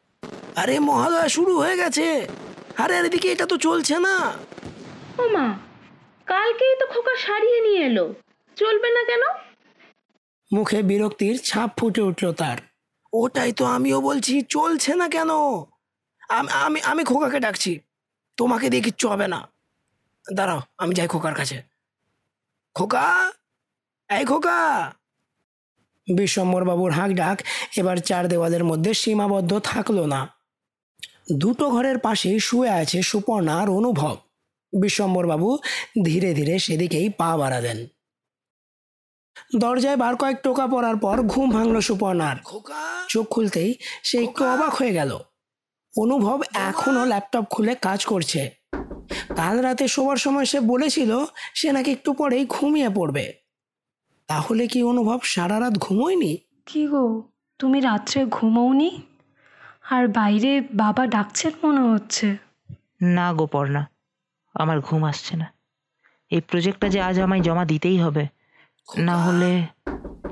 আরে 0.55 0.79
মহালয়া 0.79 1.29
শুরু 1.29 1.57
হয়ে 1.57 1.77
গেছে। 1.77 2.27
আরে 2.77 2.98
আর 2.98 3.05
এদিকে 3.05 3.31
এটা 3.31 3.46
তো 3.46 3.57
চলছে 3.57 4.00
না। 4.00 4.34
ও 5.17 5.27
মা 5.27 5.57
কালকেই 6.25 6.75
তো 6.79 6.88
খোকা 6.88 7.15
সারিয়ে 7.15 7.62
নিয়ে 7.62 7.86
এলো। 7.86 8.13
চলবে 8.55 8.89
না 8.89 9.03
কেন? 9.03 9.22
মুখে 10.53 10.84
বিরক্তির 10.84 11.39
ছাপ 11.39 11.77
ফুটে 11.77 12.01
উঠল 12.01 12.34
তার। 12.34 12.57
ওটাই 13.13 13.53
তো 13.53 13.65
আমিও 13.65 14.01
বলছি 14.01 14.41
চলছে 14.41 14.96
না 14.96 15.10
কেন? 15.10 15.29
আম- 16.29 16.50
আমি 16.50 16.81
আমি 16.81 17.03
খোকাকে 17.03 17.39
ডাকছি। 17.39 17.79
তোমাকে 18.38 18.69
দিয়ে 18.69 18.84
কিচ্ছু 18.84 19.10
হবে 19.10 19.27
না। 19.27 19.48
দাঁড়াও 20.34 20.62
আমি 20.77 20.96
যাই 20.96 21.07
খোকার 21.07 21.36
কাছে। 21.36 21.63
খোকা? 22.75 23.31
এই 24.10 24.25
খোকা! 24.25 24.93
বিশ্বম্বর 26.14 26.64
বাবুর 26.64 26.92
হাঁক 26.92 27.12
ডাক 27.14 27.42
এবার 27.78 27.98
চার 27.98 28.28
দেওয়ালের 28.28 28.64
মধ্যে 28.64 28.94
সীমাবদ্ধ 28.94 29.60
থাকল 29.60 30.06
না। 30.06 30.28
দুটো 31.32 31.70
ঘরের 31.70 32.00
পাশেই 32.00 32.40
শুয়ে 32.40 32.70
আছে 32.70 33.02
সুপর্ণার 33.02 33.70
অনুভব। 33.70 34.18
বিশ্বম্বর 34.74 35.28
বাবু 35.28 35.58
ধীরে 36.06 36.34
ধীরে 36.34 36.60
সেদিকেই 36.60 37.10
পা 37.10 37.38
বাড়ালেন। 37.38 37.88
দরজায় 39.56 39.98
বার 39.98 40.16
কয়েক 40.16 40.42
টোকা 40.44 40.68
পড়ার 40.68 40.98
পর 40.98 41.22
ঘুম 41.22 41.52
ভাঙলো 41.52 41.82
সুপর্ণার। 41.82 42.36
চোখ 43.10 43.28
খুলতেই 43.30 43.76
সে 44.04 44.24
একটু 44.24 44.46
অবাক 44.46 44.74
হয়ে 44.76 44.94
গেল। 44.94 45.20
অনুভব 45.98 46.42
এখনও 46.54 47.06
ল্যাপটপ 47.06 47.46
খুলে 47.50 47.76
কাজ 47.76 48.06
করছে। 48.06 48.50
কাল 49.36 49.60
রাতে 49.60 49.88
শোবার 49.88 50.18
সময় 50.18 50.46
সে 50.46 50.60
বলেছিল 50.60 51.26
সে 51.54 51.72
নাকি 51.72 51.92
একটু 51.92 52.14
পরেই 52.14 52.46
ঘুমিয়ে 52.46 52.90
পড়বে। 52.90 53.47
তাহলে 54.29 54.67
কি 54.67 54.84
অনুভব 54.84 55.19
সারা 55.24 55.60
রাত 55.60 55.77
ঘুমোয়নি? 55.77 56.38
কি 56.65 56.88
গো 56.88 57.24
তুমি 57.60 57.81
রাত্রে 57.81 58.25
ঘুমোওনি? 58.25 59.01
আর 59.89 60.07
বাইরে 60.07 60.62
বাবা 60.62 61.07
ডাকছেন 61.07 61.51
মনে 61.63 61.81
হচ্ছে। 61.81 62.38
না 63.03 63.34
গোপর্ণা 63.34 63.84
আমার 64.55 64.81
ঘুম 64.81 65.03
আসছে 65.03 65.36
না। 65.36 65.53
এই 66.31 66.41
প্রজেক্টটা 66.41 66.89
যে 66.89 67.01
আজ 67.01 67.19
আমায় 67.19 67.41
জমা 67.41 67.65
দিতেই 67.65 67.98
হবে 67.98 68.27
না 69.00 69.15
হলে 69.17 69.51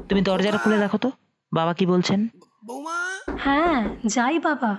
তুমি 0.09 0.21
দরজাটা 0.21 0.57
খুলে 0.57 0.77
দেখো 0.77 0.97
তো 0.97 1.11
বাবা 1.51 1.73
কি 1.73 1.85
বলছেন? 1.85 2.27
বৌমা? 2.65 2.97
হ্যাঁ 3.39 3.89
যাই 4.05 4.39
বাবা। 4.39 4.71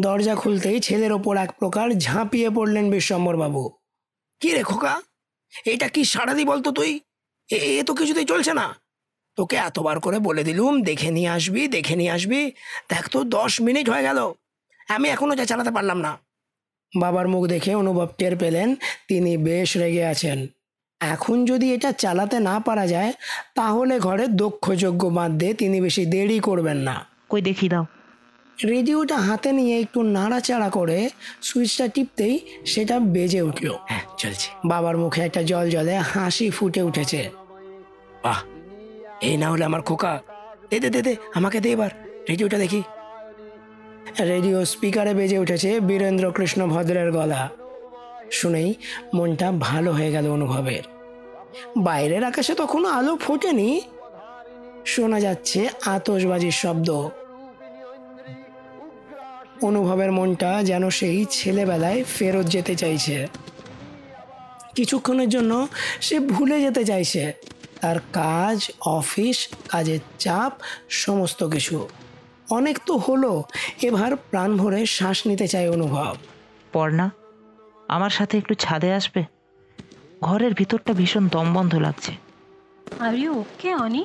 দরজা 0.00 0.34
খুলতেই 0.34 0.80
ছেলের 0.80 1.12
ওপর 1.12 1.36
এক 1.36 1.50
প্রকার 1.58 1.90
ঝাঁপিয়ে 1.98 2.50
পড়লেন 2.50 2.90
বিশ্বম্বর 2.90 3.36
বাবু 3.36 3.62
কি 4.40 4.54
রে 4.54 4.62
খোকা? 4.62 5.02
এটা 5.66 5.88
কি 5.88 6.04
সারাদি 6.04 6.44
বলতো 6.44 6.70
তুই? 6.70 7.00
এ 7.50 7.82
তো 7.86 7.94
কিছুতেই 7.94 8.24
চলছে 8.24 8.54
না। 8.54 8.74
তোকে 9.36 9.56
এতবার 9.56 10.00
করে 10.00 10.18
বলে 10.18 10.44
দিলুম, 10.44 10.82
দেখে 10.82 11.10
নিয়ে 11.10 11.28
আসবি, 11.28 11.68
দেখে 11.68 11.96
নিয়ে 11.96 12.10
আসবি। 12.10 12.52
দেখ 12.88 13.08
তো, 13.08 13.24
দশ 13.24 13.60
মিনিট 13.60 13.90
হয়ে 13.90 14.02
গেল। 14.02 14.32
আমি 14.88 15.08
এখনও 15.08 15.36
যা 15.36 15.44
চালাতে 15.44 15.70
পারলাম 15.70 15.98
না। 15.98 16.18
বাবার 16.98 17.28
মুখ 17.28 17.46
দেখে 17.46 17.74
অনুভব 17.74 18.08
টের 18.18 18.36
পেলেন, 18.36 18.74
তিনি 19.08 19.36
বেশ 19.36 19.76
রেগে 19.76 20.04
আছেন। 20.04 20.46
এখন 21.00 21.44
যদি 21.44 21.74
এটা 21.74 21.92
চালাতে 21.92 22.40
না 22.40 22.60
পারা 22.60 22.86
যায়, 22.86 23.12
তাহলে 23.54 23.98
ঘরে 23.98 24.26
দক্ষযোগ্য 24.26 25.06
বাঁধ 25.06 25.32
দিয়ে 25.32 25.54
তিনি 25.54 25.80
বেশি 25.80 26.06
দেরি 26.06 26.40
করবেন 26.40 26.76
না। 26.76 27.06
কই 27.28 27.42
দেখি 27.42 27.68
দাও। 27.68 27.86
রেডিওটা 28.66 29.16
হাতে 29.16 29.52
নিয়ে 29.52 29.80
একটু 29.80 30.02
নাড়াচাড়া 30.02 30.70
করে 30.70 31.10
সুইচটা 31.42 31.88
টিপতেই 31.88 32.40
সেটা 32.66 32.98
বেজে 32.98 33.42
উঠল। 33.42 33.72
হ্যাঁ 33.86 34.00
চলছে। 34.18 34.50
বাবার 34.64 34.96
মুখে 34.96 35.20
একটা 35.20 35.42
জল 35.42 35.70
জলে 35.70 35.98
হাসি 35.98 36.50
ফুটে 36.50 36.82
উঠেছে। 36.82 37.30
বাহ 38.24 38.42
এই 39.22 39.36
না 39.36 39.50
হলে 39.50 39.64
আমার 39.64 39.82
খোকা। 39.82 40.20
দে 40.70 40.80
দে 40.80 40.90
দে 40.90 41.02
দে 41.02 41.16
আমাকে 41.34 41.60
দে 41.60 41.72
এবার। 41.72 41.90
রেডিওটা 42.28 42.58
দেখি। 42.58 42.82
রেডিও 44.20 44.64
স্পিকারে 44.64 45.14
বেজে 45.14 45.38
উঠেছে 45.38 45.80
বীরেন্দ্র 45.80 46.32
কৃষ্ণ 46.32 46.66
ভদ্রের 46.66 47.12
গলা। 47.12 47.48
শুনেই 48.30 48.74
মনটা 49.14 49.52
ভালো 49.52 49.92
হয়ে 49.92 50.12
গেল 50.12 50.28
অনুভবের। 50.28 50.82
বাইরের 51.76 52.24
আকাশে 52.24 52.54
তখনও 52.54 52.88
আলো 52.88 53.16
ফোটেনি। 53.16 53.80
শোনা 54.86 55.20
যাচ্ছে 55.20 55.68
আতশবাজির 55.86 56.50
শব্দ। 56.50 57.08
অনুভবের 59.62 60.12
মনটা 60.12 60.62
যেন 60.62 60.90
সেই 60.90 61.24
ছেলেবেলায় 61.24 62.04
ফেরত 62.04 62.46
যেতে 62.46 62.74
চাইছে। 62.74 63.26
কিছুক্ষণের 64.74 65.28
জন্য 65.28 65.68
সে 66.00 66.20
ভুলে 66.20 66.60
যেতে 66.60 66.84
চাইছে। 66.84 67.32
তার 67.80 67.96
কাজ 68.12 68.70
অফিস 68.80 69.48
কাজের 69.68 69.98
চাপ 70.18 70.52
সমস্ত 70.88 71.48
কিছু। 71.48 71.88
অনেক 72.50 72.78
তো 72.86 72.96
হলো 72.96 73.42
এবার 73.82 74.16
প্রাণ 74.16 74.56
ভরে 74.56 74.86
শ্বাস 74.86 75.26
নিতে 75.26 75.48
চায় 75.48 75.70
অনুভব। 75.70 76.16
পর্ণা 76.72 77.10
আমার 77.88 78.10
সাথে 78.10 78.38
একটু 78.38 78.54
ছাদে 78.54 78.92
আসবে? 78.92 79.24
ঘরের 80.20 80.54
ভিতরটা 80.54 80.92
ভীষণ 80.92 81.28
দমবন্ধ 81.28 81.74
লাগছে। 81.74 82.12
আর 83.00 83.14
ইউ 83.14 83.40
ওকে 83.40 83.74
অনি 83.74 84.04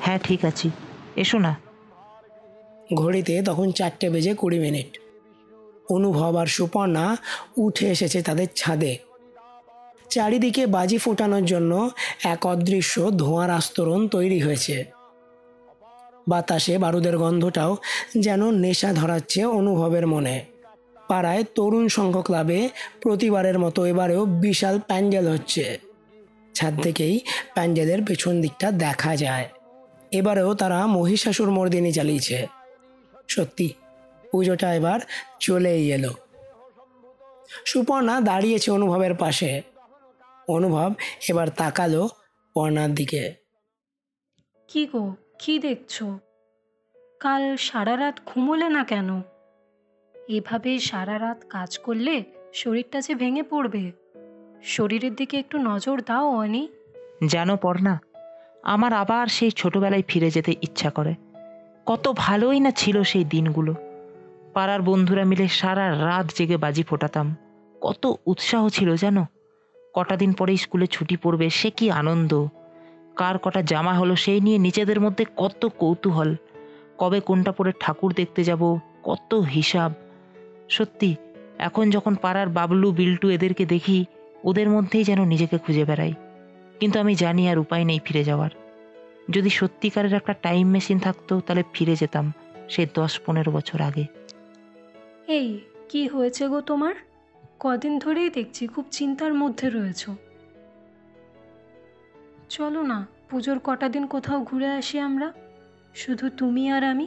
হ্যাঁ 0.00 0.18
ঠিক 0.24 0.44
আছি। 0.44 0.70
এসো 1.16 1.38
না। 1.38 1.56
ঘড়িতে 2.94 3.42
তখন 3.42 3.70
চারটে 3.70 4.10
বেজে 4.10 4.34
কুড়ি 4.34 4.58
মিনিট। 4.58 4.98
অনুভব 5.90 6.36
আর 6.36 6.46
সুপর্ণা 6.46 7.16
উঠে 7.56 7.86
এসেছে 7.86 8.22
তাদের 8.22 8.46
ছাদে। 8.56 8.98
চারিদিকে 10.10 10.66
বাজি 10.66 10.98
ফোটানোর 10.98 11.44
জন্য 11.44 11.90
এক 12.24 12.46
অদৃশ্য 12.46 13.10
ধোঁয়ার 13.10 13.50
আস্তরণ 13.50 14.08
তৈরি 14.08 14.40
হয়েছে। 14.40 14.84
বাতাসে 16.28 16.78
বারুদের 16.78 17.18
গন্ধটাও 17.18 17.76
যেন 18.18 18.50
নেশা 18.50 18.92
ধরাচ্ছে 18.92 19.44
অনুভবের 19.44 20.06
মনে। 20.06 20.44
পাড়ায় 21.08 21.44
তরুণ 21.54 21.88
সংঘ 21.88 22.18
ক্লাবে 22.18 22.68
প্রতিবারের 23.00 23.58
মতো 23.58 23.84
এবারেও 23.84 24.26
বিশাল 24.26 24.80
প্যান্ডেল 24.80 25.28
হচ্ছে। 25.28 25.78
ছাদ 26.54 26.82
থেকেই 26.82 27.20
প্যান্ডেলের 27.54 28.04
পেছন 28.04 28.40
দিকটা 28.40 28.70
দেখা 28.70 29.16
যায়। 29.16 29.48
এবারেও 30.12 30.54
তারা 30.54 30.86
মহিষাসুর 30.86 31.50
মর্দিনী 31.50 31.92
চালিয়েছে। 31.92 32.57
সত্যি। 33.28 33.74
পুজোটা 34.32 34.74
এবার 34.74 35.00
চলেই 35.40 35.92
এলো। 35.92 36.12
সুপর্ণা 37.64 38.20
দাঁড়িয়েছে 38.20 38.70
অনুভবের 38.70 39.14
পাশে। 39.14 39.62
অনুভব 40.48 40.92
এবার 41.28 41.48
তাকালো 41.48 42.08
পর্ণার 42.54 42.94
দিকে। 42.94 43.34
কি 44.68 44.86
গো 44.86 45.14
কি 45.38 45.58
দেখছ? 45.58 46.02
কাল 47.20 47.56
সারা 47.56 47.96
রাত 47.96 48.20
ঘুমোলে 48.26 48.68
না 48.68 48.84
কেন? 48.84 49.22
এভাবে 50.28 50.78
সারা 50.78 51.18
রাত 51.18 51.44
কাজ 51.48 51.78
করলে 51.78 52.24
শরীরটা 52.54 53.00
যে 53.00 53.14
ভেঙে 53.14 53.42
পড়বে। 53.42 53.92
শরীরের 54.62 55.14
দিকে 55.14 55.38
একটু 55.38 55.58
নজর 55.58 56.00
দাও 56.00 56.28
অনি। 56.28 56.68
জানো 57.26 57.56
পর্ণা 57.56 58.00
আমার 58.62 58.92
আবার 58.92 59.26
সেই 59.26 59.50
ছোটবেলায় 59.50 60.02
ফিরে 60.08 60.30
যেতে 60.30 60.52
ইচ্ছা 60.62 60.90
করে। 60.90 61.14
কত 61.88 62.12
ভালোই 62.16 62.60
না 62.60 62.70
ছিল 62.70 63.02
সেই 63.02 63.24
দিনগুলো। 63.24 63.74
পাড়ার 64.54 64.82
বন্ধুরা 64.82 65.24
মিলে 65.24 65.48
সারা 65.48 65.90
রাত 65.90 66.30
জেগে 66.36 66.56
বাজি 66.56 66.82
ফোটাতাম। 66.82 67.36
কত 67.80 68.14
উৎসাহ 68.26 68.68
ছিল 68.68 68.96
জানো? 68.96 69.26
কটা 69.94 70.16
দিন 70.16 70.32
পরেই 70.32 70.56
স্কুলে 70.56 70.86
ছুটি 70.86 71.16
পড়বে, 71.16 71.50
সে 71.50 71.70
কি 71.70 71.90
আনন্দ? 71.90 72.46
কার 73.16 73.38
কটা 73.38 73.62
জামা 73.62 73.94
হলো 73.94 74.16
সেই 74.16 74.40
নিয়ে 74.40 74.58
নিজেদের 74.58 75.00
মধ্যে 75.00 75.24
কত 75.36 75.66
কৌতূহল। 75.78 76.34
কবে 76.98 77.20
কোনটা 77.20 77.52
পরে 77.52 77.72
ঠাকুর 77.80 78.12
দেখতে 78.12 78.44
যাব, 78.44 78.78
কত 79.04 79.34
হিসাব। 79.34 79.92
সত্যি, 80.68 81.14
এখন 81.58 81.90
যখন 81.90 82.14
পাড়ার 82.14 82.48
বাবলু, 82.48 82.92
বিল্টু 82.92 83.30
এদেরকে 83.30 83.66
দেখি, 83.66 84.04
ওদের 84.44 84.70
মধ্যেই 84.70 85.04
যেন 85.04 85.24
নিজেকে 85.24 85.58
খুঁজে 85.58 85.84
বেড়াই। 85.84 86.12
কিন্তু 86.80 87.00
আমি 87.00 87.14
জানি 87.14 87.48
আর 87.48 87.58
উপায় 87.58 87.84
নেই 87.84 88.00
ফিরে 88.04 88.24
যাওয়ার। 88.24 88.50
যদি 89.30 89.50
সত্যিকারের 89.50 90.14
একটা 90.14 90.32
টাইম 90.32 90.68
মেশিন 90.68 90.98
থাকতো 90.98 91.40
তাহলে 91.40 91.62
ফিরে 91.72 91.96
যেতাম 91.96 92.32
সে 92.68 92.86
দশ 92.94 93.20
পনেরো 93.26 93.52
বছর 93.52 93.80
আগে। 93.80 94.06
এই 95.28 95.60
কি 95.88 96.08
হয়েছে 96.08 96.48
গো 96.48 96.60
তোমার? 96.60 96.94
কদিন 97.60 97.98
ধরেই 97.98 98.30
দেখছি 98.30 98.66
খুব 98.66 98.84
চিন্তার 98.90 99.34
মধ্যে 99.34 99.70
রয়েছো। 99.70 100.16
চলো 102.48 102.82
না 102.82 103.06
পুজোর 103.28 103.58
কটা 103.58 103.88
দিন 103.88 104.06
কোথাও 104.06 104.44
ঘুরে 104.44 104.68
আসি 104.68 105.00
আমরা। 105.00 105.32
শুধু 105.94 106.30
তুমি 106.30 106.70
আর 106.70 106.84
আমি। 106.84 107.06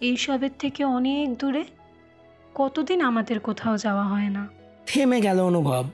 এইসবের 0.00 0.50
থেকে 0.58 0.84
অনেক 0.84 1.38
দূরে। 1.38 1.64
কতদিন 2.54 3.00
আমাদের 3.00 3.40
কোথাও 3.40 3.78
যাওয়া 3.78 4.04
হয় 4.04 4.28
না। 4.28 4.48
থেমে 4.86 5.20
গেল 5.20 5.40
অনুভব। 5.40 5.84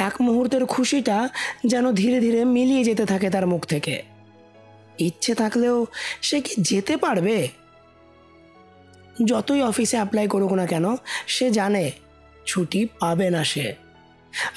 এক 0.00 0.12
মুহূর্তের 0.20 0.66
খুশিটা 0.66 1.28
যেন 1.66 1.92
ধীরে 1.92 2.20
ধীরে 2.20 2.44
মিলিয়ে 2.44 2.84
যেতে 2.84 3.06
থাকে 3.06 3.30
তার 3.30 3.46
মুখ 3.46 3.66
থেকে। 3.66 4.02
ইচ্ছে 4.98 5.34
থাকলেও 5.34 5.86
সে 6.22 6.40
কি 6.40 6.54
যেতে 6.58 6.96
পারবে? 6.96 7.48
যতই 9.24 9.62
অফিসে 9.62 9.96
অ্যাপ্লাই 9.96 10.28
করুক 10.28 10.52
না 10.52 10.66
কেন, 10.66 10.84
সে 11.26 11.50
জানে 11.50 11.90
ছুটি 12.46 12.86
পাবে 13.00 13.30
না 13.30 13.44
সে। 13.44 13.74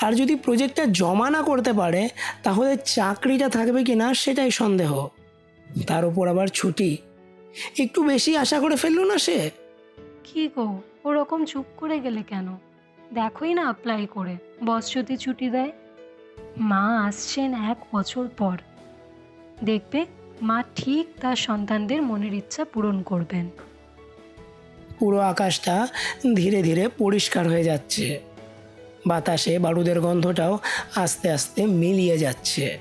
আর 0.02 0.14
যদি 0.14 0.36
প্রজেক্টটা 0.36 0.86
জমা 0.86 1.30
না 1.30 1.42
করতে 1.42 1.74
পারে, 1.74 2.10
তাহলে 2.44 2.78
চাকরিটা 2.86 3.50
থাকবে 3.50 3.84
কি 3.84 3.96
না 3.96 4.14
সেটাই 4.14 4.52
সন্দেহ। 4.52 5.08
তার 5.88 6.06
উপর 6.06 6.28
আবার 6.28 6.48
ছুটি। 6.48 6.98
একটু 7.80 8.04
বেশি 8.04 8.38
আশা 8.38 8.60
করে 8.60 8.76
ফেলল 8.76 9.04
না 9.04 9.18
সে? 9.18 9.50
কি 10.24 10.50
গো, 10.56 10.82
ওরকম 11.04 11.46
চুপ 11.46 11.66
করে 11.78 12.00
গেলে 12.00 12.24
কেন? 12.24 12.58
দেখোই 13.14 13.54
না 13.54 13.62
অ্যাপ্লাই 13.62 14.08
করে। 14.12 14.38
বস 14.66 14.96
যদি 14.96 15.18
ছুটি 15.18 15.50
দেয়? 15.50 15.72
মা 16.58 17.06
আসছেন 17.08 17.54
এক 17.54 17.78
বছর 17.96 18.28
পর। 18.28 18.58
দেখবে 19.64 20.06
মা 20.42 20.64
ঠিক 20.76 21.08
তার 21.22 21.36
সন্তানদের 21.36 22.02
মনের 22.02 22.34
ইচ্ছা 22.34 22.66
পূরণ 22.66 23.02
করবেন। 23.02 23.50
পুরো 25.00 25.20
আকাশটা 25.20 25.88
ধীরে 26.36 26.62
ধীরে 26.62 26.88
পরিষ্কার 26.88 27.48
হয়ে 27.48 27.64
যাচ্ছে। 27.64 28.20
বাতাসে 29.08 29.60
বারুদের 29.60 30.02
গন্ধটাও 30.02 30.60
আস্তে 30.96 31.32
আস্তে 31.32 31.66
মিলিয়ে 31.66 32.18
যাচ্ছে। 32.18 32.80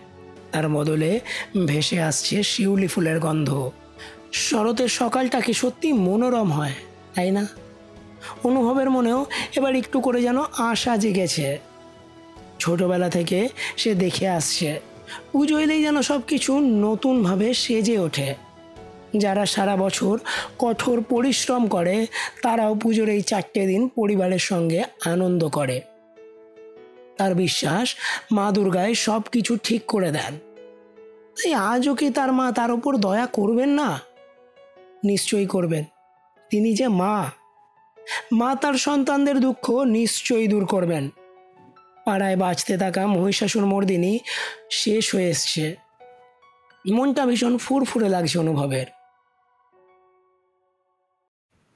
তার 0.52 0.68
বদলে 0.68 1.20
ভেসে 1.66 2.02
আসছে 2.02 2.42
শিউলি 2.42 2.86
ফুলের 2.86 3.20
গন্ধ। 3.20 3.70
শরতের 4.32 4.88
সকালটা 4.88 5.40
কি 5.40 5.52
সত্যি 5.52 5.92
মনোরম 5.92 6.52
হয়, 6.52 6.74
তাই 7.14 7.30
না? 7.30 7.46
অনুভবের 8.44 8.90
মনেও 8.90 9.26
এবার 9.56 9.74
একটু 9.74 10.00
করে 10.00 10.22
যেন 10.22 10.38
আশা 10.58 10.96
জেগেছে। 10.96 11.58
ছোটবেলা 12.58 13.08
থেকে 13.08 13.48
সে 13.76 13.94
দেখে 13.94 14.28
আসছে, 14.28 14.80
পুজো 15.32 15.58
এলেই 15.58 15.82
যেন 15.82 16.02
সব 16.02 16.20
কিছু 16.26 16.58
নতুনভাবে 16.58 17.54
সেজে 17.54 17.98
ওঠে। 17.98 18.34
যারা 19.18 19.46
সারা 19.46 19.76
বছর 19.76 20.18
কঠোর 20.58 20.98
পরিশ্রম 21.02 21.62
করে, 21.66 22.06
তারাও 22.42 22.74
পুজোর 22.74 23.08
এই 23.08 23.22
চারটে 23.22 23.66
দিন 23.66 23.88
পরিবারের 23.88 24.38
সঙ্গে 24.38 24.84
আনন্দ 25.04 25.48
করে। 25.48 25.80
তার 27.18 27.34
বিশ্বাস, 27.34 27.96
মা 28.32 28.46
দুর্গায় 28.52 28.94
সব 28.94 29.22
কিছু 29.32 29.52
ঠিক 29.64 29.82
করে 29.86 30.10
দেন। 30.10 30.32
তাই 31.36 31.52
আজও 31.54 31.94
কি 31.94 32.10
তার 32.10 32.32
মা 32.32 32.52
তার 32.52 32.70
উপর 32.72 32.96
দয়া 32.96 33.26
করবেন 33.26 33.68
না? 33.68 34.00
নিশ্চয়ই 35.04 35.46
করবেন। 35.46 35.84
তিনি 36.50 36.74
যে 36.74 36.88
মা 36.88 37.30
মা 38.32 38.54
তার 38.54 38.74
সন্তানদের 38.74 39.40
দুঃখ 39.40 39.70
নিশ্চয়ই 39.70 40.46
দূর 40.46 40.66
করবেন। 40.66 41.08
পাড়ায় 42.04 42.36
বাঁচতে 42.36 42.78
থাকা 42.78 43.06
মহিষাসুর 43.06 43.66
মর্দিনী 43.66 44.18
শেষ 44.70 45.14
হয়ে 45.14 45.28
এসছে। 45.28 45.76
মনটা 46.92 47.26
ভীষণ 47.26 47.58
ফুরফুরে 47.58 48.08
লাগছে 48.08 48.38
অনুভবের। 48.38 48.86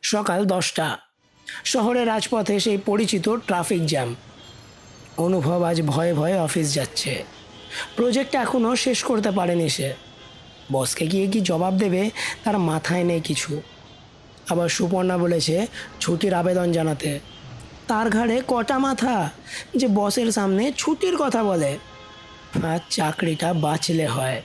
সকাল 0.03 0.45
দশটা। 0.45 0.99
শহরের 1.65 2.07
রাজপথে 2.07 2.61
সেই 2.61 2.79
পরিচিত 2.79 3.29
ট্রাফিক 3.29 3.87
জ্যাম। 3.87 4.15
অনুভব 5.17 5.63
আজ 5.63 5.83
ভয়ে 5.83 6.15
ভয়ে 6.15 6.39
অফিস 6.39 6.75
যাচ্ছে। 6.75 7.25
প্রজেক্ট 7.97 8.35
এখনও 8.35 8.77
শেষ 8.77 9.03
করতে 9.03 9.31
পারেনি 9.31 9.69
সে। 9.69 9.95
বসকে 10.73 11.07
গিয়ে 11.07 11.27
কি 11.27 11.41
জবাব 11.41 11.79
দেবে 11.79 12.11
তার 12.45 12.59
মাথায় 12.59 13.05
নেই 13.05 13.21
কিছু। 13.21 13.63
আবার 14.51 14.69
সুপর্ণা 14.69 15.19
বলেছে 15.19 15.67
ছুটির 16.01 16.35
আবেদন 16.35 16.73
জানাতে। 16.73 17.21
তার 17.89 18.11
ঘাড়ে 18.11 18.43
কটা 18.49 18.79
মাথা? 18.79 19.31
যে 19.77 19.89
বসের 19.89 20.33
সামনে 20.33 20.73
ছুটির 20.77 21.17
কথা 21.17 21.45
বলে। 21.45 21.79
আর 22.67 22.79
চাকরিটা 22.91 23.55
বাঁচলে 23.55 24.07
হয়। 24.07 24.43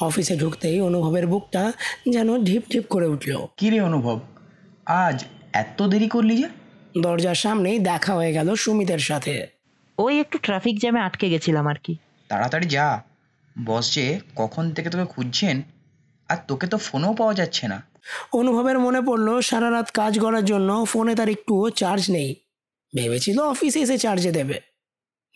অফিসে 0.00 0.36
ঢুকতেই 0.36 0.80
অনুভবের 0.80 1.26
বুকটা 1.26 1.72
যেন 2.08 2.44
ঢিপ 2.44 2.62
ঢিপ 2.72 2.86
করে 2.86 3.06
উঠল। 3.06 3.46
কী 3.56 3.70
রে 3.70 3.80
অনুভব? 3.80 4.20
আজ 4.86 5.24
এত 5.52 5.82
দেরি 5.82 6.08
করলি 6.08 6.36
যে? 6.36 6.48
দরজার 7.00 7.34
সামনেই 7.34 7.78
দেখা 7.78 8.14
হয়ে 8.14 8.32
গেল 8.32 8.54
সুমিতের 8.54 8.98
সাথে। 8.98 9.46
ওই 9.98 10.20
একটু 10.20 10.38
ট্রাফিক 10.38 10.80
জ্যামে 10.80 11.00
আটকে 11.00 11.28
গেছিলাম 11.28 11.66
আর 11.66 11.74
কি। 11.84 11.96
তাড়াতাড়ি 12.28 12.66
যা। 12.66 13.02
বস 13.64 13.94
যে 13.94 14.20
কখন 14.36 14.70
থেকে 14.70 14.90
তোকে 14.90 15.04
খুঁজছেন 15.04 15.62
আর 16.28 16.36
তোকে 16.48 16.66
তো 16.66 16.78
ফোনও 16.78 17.14
পাওয়া 17.14 17.34
যাচ্ছে 17.34 17.68
না। 17.68 17.93
অনুভবের 18.32 18.78
মনে 18.78 19.00
পড়ল 19.00 19.40
সারা 19.40 19.70
রাত 19.70 19.90
কাজ 19.90 20.18
করার 20.18 20.44
জন্য 20.44 20.84
ফোনে 20.88 21.14
তার 21.14 21.28
একটুও 21.28 21.70
চার্জ 21.70 22.10
নেই। 22.10 22.34
ভেবেছিল 22.96 23.40
অফিসে 23.40 23.80
এসে 23.80 23.98
চার্জে 23.98 24.32
দেবে। 24.32 24.60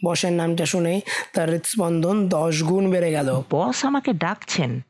বসের 0.07 0.33
নামটা 0.33 0.67
শুনে 0.67 1.01
তার 1.33 1.51
হৃদস্পন্দন 1.51 2.29
দশ 2.29 2.63
গুণ 2.63 2.91
বেড়ে 2.91 3.11
গেল। 3.11 3.43
বস 3.51 3.85
আমাকে 3.85 4.13
ডাকছেন। 4.13 4.81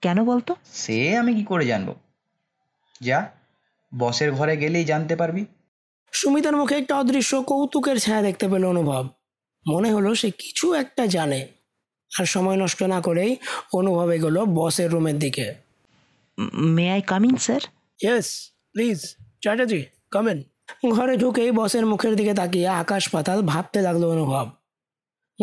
কেন 0.00 0.24
বলতো? 0.24 0.54
সে 0.72 1.16
আমি 1.16 1.34
কি 1.34 1.44
করে 1.44 1.66
জানব? 1.66 1.94
যা 3.00 3.28
বসের 3.98 4.32
ঘরে 4.32 4.56
গেলেই 4.56 4.84
জানতে 4.84 5.16
পারবি। 5.16 5.44
সুমিতার 6.12 6.56
মুখে 6.56 6.74
একটা 6.74 6.96
অদৃশ্য 6.96 7.42
কৌতুকের 7.42 7.98
ছায়া 7.98 8.22
দেখতে 8.22 8.48
পেল 8.48 8.64
অনুভব। 8.64 9.08
মনে 9.68 9.92
হলো 9.92 10.14
সে 10.14 10.30
কিছু 10.30 10.74
একটা 10.74 11.06
জানে। 11.06 11.48
আর 12.20 12.24
সময় 12.24 12.56
নষ্ট 12.56 12.82
না 12.82 13.00
করেই 13.00 13.36
অনুভব 13.74 14.10
এগোলো 14.10 14.46
বসের 14.46 14.90
রুমের 14.90 15.18
দিকে। 15.18 15.65
May 16.54 16.90
I 16.90 17.02
coming 17.02 17.36
sir 17.36 17.60
yes 18.00 18.52
please 18.72 19.16
Chatterjee 19.42 19.84
come in 20.10 20.42
ঘরে 20.90 21.16
ঢুকেই 21.16 21.50
বসের 21.50 21.86
মুখের 21.86 22.16
দিকে 22.16 22.34
তাকিয়ে 22.34 22.68
আকাশ 22.68 23.08
পাতাল 23.08 23.42
ভাবতে 23.42 23.82
লাগল 23.82 24.04
অনুভব। 24.04 24.50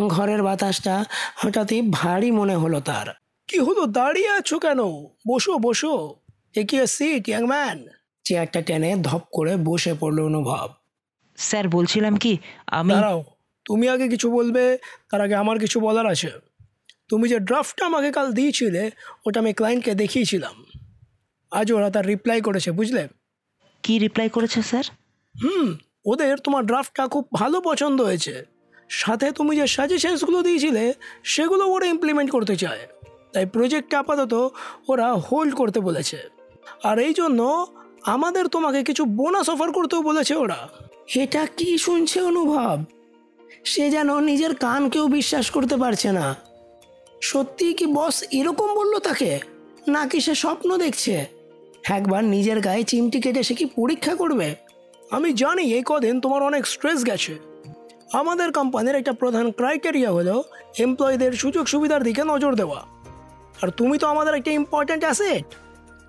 ঘরের 0.10 0.44
বাতাসটা 0.44 1.06
হঠাৎই 1.36 1.82
ভারী 1.92 2.32
মনে 2.32 2.56
হলো 2.56 2.80
তার। 2.80 3.08
কি 3.48 3.60
হলো? 3.60 3.86
দাঁড়িয়ে 3.86 4.30
আছো 4.30 4.60
কেন? 4.60 4.80
বসো 5.28 5.58
বসো। 5.58 6.16
এগিয়ে 6.56 6.88
সিট 6.88 7.30
ইয়াং 7.30 7.46
ম্যান 7.48 7.88
চেয়ারটা 8.24 8.62
টেনে 8.62 8.96
ধপ 8.96 9.24
করে 9.32 9.58
বসে 9.58 9.94
পড়ল 9.94 10.20
অনুভব। 10.22 10.74
স্যার 11.38 11.70
বলছিলাম 11.70 12.18
কি 12.18 12.38
আমি 12.68 12.94
দাঁড়াও 12.94 13.24
তুমি 13.66 13.90
আগে 13.90 14.08
কিছু 14.08 14.32
বলবে 14.32 14.78
তার 15.10 15.22
আগে 15.22 15.36
আমার 15.36 15.60
কিছু 15.60 15.80
বলার 15.80 16.08
আছে। 16.08 16.32
তুমি 17.10 17.30
যে 17.30 17.40
ড্রাফটটা 17.40 17.86
আমাকে 17.86 18.12
কাল 18.12 18.32
দিয়েছিলে 18.32 18.92
ওটা 19.26 19.40
আমি 19.40 19.54
ক্লায়েন্টকে 19.54 19.94
দেখিয়েছিলাম। 19.96 20.66
আজ 21.54 21.72
ওরা 21.72 21.90
তার 21.90 22.06
রিপ্লাই 22.06 22.42
করেছে 22.42 22.72
বুঝলে? 22.72 23.08
কি 23.84 24.00
রিপ্লাই 24.00 24.30
করেছে 24.30 24.62
স্যার? 24.62 24.84
হুম 25.44 25.78
ওদের 26.06 26.38
তোমার 26.38 26.66
ড্রাফটটা 26.66 27.08
খুব 27.08 27.28
ভালো 27.34 27.62
পছন্দ 27.62 28.02
হয়েছে। 28.02 28.46
সাথে 28.90 29.32
তুমি 29.32 29.56
যে 29.56 29.68
সাজেশনসগুলো 29.68 30.42
দিয়েছিলে 30.42 30.94
সেগুলো 31.24 31.68
ওরা 31.68 31.86
ইমপ্লিমেন্ট 31.86 32.32
করতে 32.32 32.56
চায়। 32.56 32.88
তাই 33.34 33.46
প্রজেক্টটা 33.46 34.00
আপাতত 34.00 34.52
ওরা 34.88 35.14
হোল্ড 35.14 35.56
করতে 35.56 35.80
বলেছে। 35.80 36.18
আর 36.84 37.00
এই 37.00 37.14
জন্য 37.14 37.68
আমাদের 38.06 38.48
তোমাকে 38.48 38.84
কিছু 38.84 39.06
বোনাস 39.06 39.50
অফার 39.50 39.72
করতেও 39.72 40.02
বলেছে 40.02 40.36
ওরা। 40.36 40.70
এটা 41.16 41.46
কি 41.46 41.78
শুনছে 41.78 42.22
অনুভব? 42.22 42.84
সে 43.64 43.90
যেন 43.90 44.20
নিজের 44.20 44.56
কানকেও 44.56 45.08
বিশ্বাস 45.08 45.52
করতে 45.52 45.78
পারছে 45.78 46.12
না। 46.12 46.36
সত্যি 47.22 47.74
কি 47.74 47.86
বস 47.86 48.24
এরকম 48.32 48.76
বলল 48.76 49.00
তাকে? 49.00 49.40
নাকি 49.88 50.22
সে 50.22 50.36
স্বপ্ন 50.36 50.78
দেখছে? 50.78 51.43
একবার 51.84 52.24
নিজের 52.24 52.62
গায়ে 52.62 52.84
চিমটি 52.84 53.22
কেটে 53.22 53.44
সে 53.44 53.54
কি 53.54 53.66
পরীক্ষা 53.66 54.16
করবে? 54.16 54.56
আমি 55.12 55.34
জানি 55.34 55.74
এই 55.74 55.84
কদিন 55.86 56.22
তোমার 56.22 56.44
অনেক 56.44 56.68
স্ট্রেস 56.68 57.06
গেছে। 57.06 57.40
আমাদের 58.14 58.52
কোম্পানির 58.52 58.96
একটা 58.96 59.14
প্রধান 59.14 59.52
ক্রাইটেরিয়া 59.52 60.12
হলো 60.12 60.44
এমপ্লয়ীদের 60.80 61.34
সুযোগ 61.34 61.68
সুবিধার 61.68 62.04
দিকে 62.04 62.24
নজর 62.24 62.56
দেওয়া। 62.56 62.86
আর 63.62 63.70
তুমি 63.70 63.98
তো 63.98 64.08
আমাদের 64.08 64.34
একটা 64.34 64.52
ইম্পর্ট্যান্ট 64.52 65.04
অ্যাসেট 65.04 65.46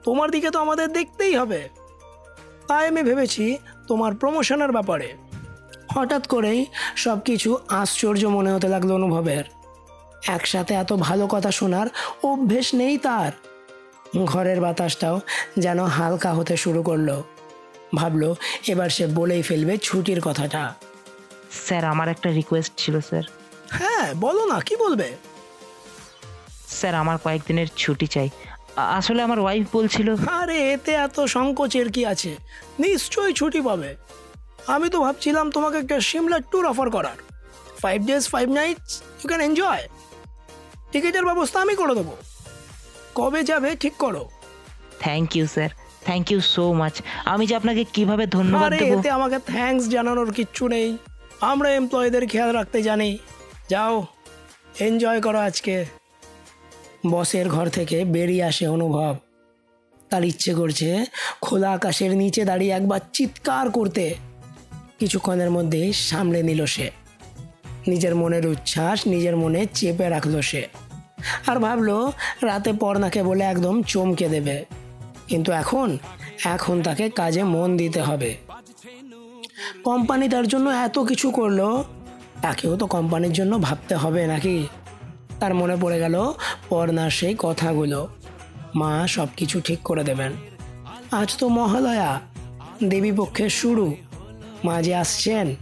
তোমার 0.05 0.31
দিকে 0.31 0.51
তো 0.51 0.59
আমাদের 0.59 0.89
দেখতেই 0.89 1.37
হবে। 1.37 1.69
তাই 2.69 2.89
আমি 2.89 3.03
ভেবেছি 3.03 3.59
তোমার 3.89 4.15
প্রমোশনের 4.15 4.73
ব্যাপারে। 4.73 5.13
হঠাৎ 5.95 6.27
করেই 6.27 6.67
সব 6.97 7.21
কিছু 7.21 7.59
আশ্চর্য 7.69 8.27
মনে 8.27 8.53
হতে 8.53 8.69
লাগল 8.69 8.93
অনুভবের। 8.93 9.45
একসাথে 10.29 10.75
এত 10.75 10.93
ভালো 10.93 11.27
কথা 11.27 11.51
শোনার 11.51 11.87
অভ্যেস 12.23 12.75
নেই 12.75 12.99
তার। 12.99 13.54
ঘরের 14.23 14.61
বাতাসটাও 14.61 15.21
যেন 15.59 15.85
হালকা 15.85 16.33
হতে 16.33 16.57
শুরু 16.57 16.83
করল। 16.83 17.23
ভাবলো 17.95 18.37
এবার 18.69 18.89
সে 18.89 19.07
বলেই 19.07 19.43
ফেলবে 19.43 19.79
ছুটির 19.79 20.21
কথাটা। 20.21 20.75
স্যার 21.51 21.85
আমার 21.85 22.09
একটা 22.09 22.31
রিকোয়েস্ট 22.31 22.73
ছিল 22.77 23.01
স্যার। 23.01 23.23
হ্যাঁ 23.71 24.15
বলো 24.15 24.47
না 24.47 24.61
কি 24.61 24.77
বলবে? 24.77 25.13
স্যার 26.69 26.95
আমার 26.95 27.19
কয়েকদিনের 27.19 27.67
ছুটি 27.77 28.07
চাই। 28.07 28.31
আসলে 28.77 29.23
আমার 29.23 29.41
ওয়াইফ 29.41 29.67
বলছিল 29.73 30.17
আরে 30.17 30.73
এতে 30.73 30.93
এত 30.93 31.21
সংকোচের 31.21 31.93
কি 31.93 32.07
আছে? 32.07 32.37
নিশ্চয়ই 32.79 33.33
ছুটি 33.33 33.61
পাবে। 33.61 33.97
আমি 34.67 34.91
তো 34.91 35.01
ভাবছিলাম 35.01 35.51
তোমাকে 35.51 35.79
একটা 35.79 36.01
সিমলা 36.01 36.39
ট্যুর 36.39 36.67
অফার 36.67 36.91
করার। 36.91 37.17
Five 37.83 38.07
days 38.07 38.29
five 38.29 38.49
nights 38.51 39.03
you 39.21 39.29
can 39.29 39.41
enjoy 39.41 39.89
টিকিটের 40.93 41.25
ব্যবস্থা 41.25 41.61
আমি 41.61 41.75
করে 41.75 41.95
দেবো। 41.95 42.17
কবে 43.15 43.43
যাবে 43.43 43.77
ঠিক 43.77 43.93
করো। 43.97 44.29
Thank 45.01 45.37
you 45.37 45.47
sir 45.47 45.69
thank 46.05 46.33
you 46.33 46.41
so 46.41 46.73
much 46.73 47.03
আমি 47.25 47.47
যে 47.47 47.57
আপনাকে 47.57 47.85
কীভাবে 47.85 48.27
ধন্যবাদ 48.27 48.73
আরে 48.73 48.79
দেবো? 48.79 48.99
এতে 48.99 49.11
আমাকে 49.11 49.39
থ্যাঙ্কস 49.47 49.89
জানানোর 49.89 50.33
কিচ্ছু 50.33 50.69
নেই। 50.69 50.99
আমরা 51.41 51.71
এমপ্লয়ীদের 51.71 52.27
খেয়াল 52.27 52.53
রাখতে 52.53 52.83
জানি। 52.83 53.19
যাও 53.71 54.07
এনজয় 54.81 55.21
করো 55.21 55.39
আজকে। 55.39 55.85
বসের 57.07 57.49
ঘর 57.49 57.69
থেকে 57.69 58.05
বেরিয়ে 58.05 58.45
আসে 58.45 58.69
অনুভব। 58.69 59.17
তার 60.11 60.25
ইচ্ছে 60.25 60.55
করছে 60.55 61.05
খোলা 61.41 61.73
আকাশের 61.73 62.17
নিচে 62.17 62.45
দাঁড়িয়ে 62.45 62.73
একবার 62.73 63.01
চিৎকার 63.13 63.71
করতে। 63.71 64.15
কিছুক্ষণের 64.99 65.51
মধ্যেই 65.51 65.93
সামলে 65.93 66.43
নিল 66.43 66.67
সে। 66.67 66.91
নিজের 67.87 68.15
মনের 68.15 68.47
উচ্ছ্বাস 68.47 69.07
নিজের 69.07 69.37
মনে 69.37 69.67
চেপে 69.75 70.09
রাখল 70.09 70.41
সে। 70.41 70.69
আর 71.47 71.59
ভাবলো 71.59 72.13
রাতে 72.43 72.73
পর্ণাকে 72.73 73.23
বলে 73.23 73.45
একদম 73.45 73.83
চমকে 73.83 74.29
দেবে। 74.29 74.65
কিন্তু 75.29 75.53
এখন 75.53 75.99
এখন 76.45 76.83
তাকে 76.83 77.11
কাজে 77.11 77.43
মন 77.43 77.77
দিতে 77.77 78.01
হবে। 78.01 78.35
কোম্পানি 79.85 80.29
তার 80.29 80.49
জন্য 80.49 80.71
এত 80.71 80.99
কিছু 80.99 81.31
করল, 81.31 81.83
তাকেও 82.43 82.77
তো 82.77 82.87
কোম্পানির 82.87 83.33
জন্য 83.33 83.59
ভাবতে 83.59 83.95
হবে 83.95 84.27
নাকি? 84.27 84.67
তার 85.41 85.55
মনে 85.55 85.77
পড়ে 85.81 85.99
গেল 85.99 86.33
পর্ণার 86.69 87.11
সেই 87.11 87.35
কথাগুলো। 87.39 88.09
মা 88.75 89.09
সব 89.09 89.29
কিছু 89.37 89.61
ঠিক 89.61 89.79
করে 89.83 90.05
দেবেন। 90.05 90.33
আজ 91.11 91.37
তো 91.37 91.49
মহালয়া, 91.49 92.21
দেবী 92.85 93.13
পক্ষের 93.13 93.49
শুরু। 93.49 93.97
মা 94.65 94.83
যে 94.83 94.95
আসছেন, 94.95 95.55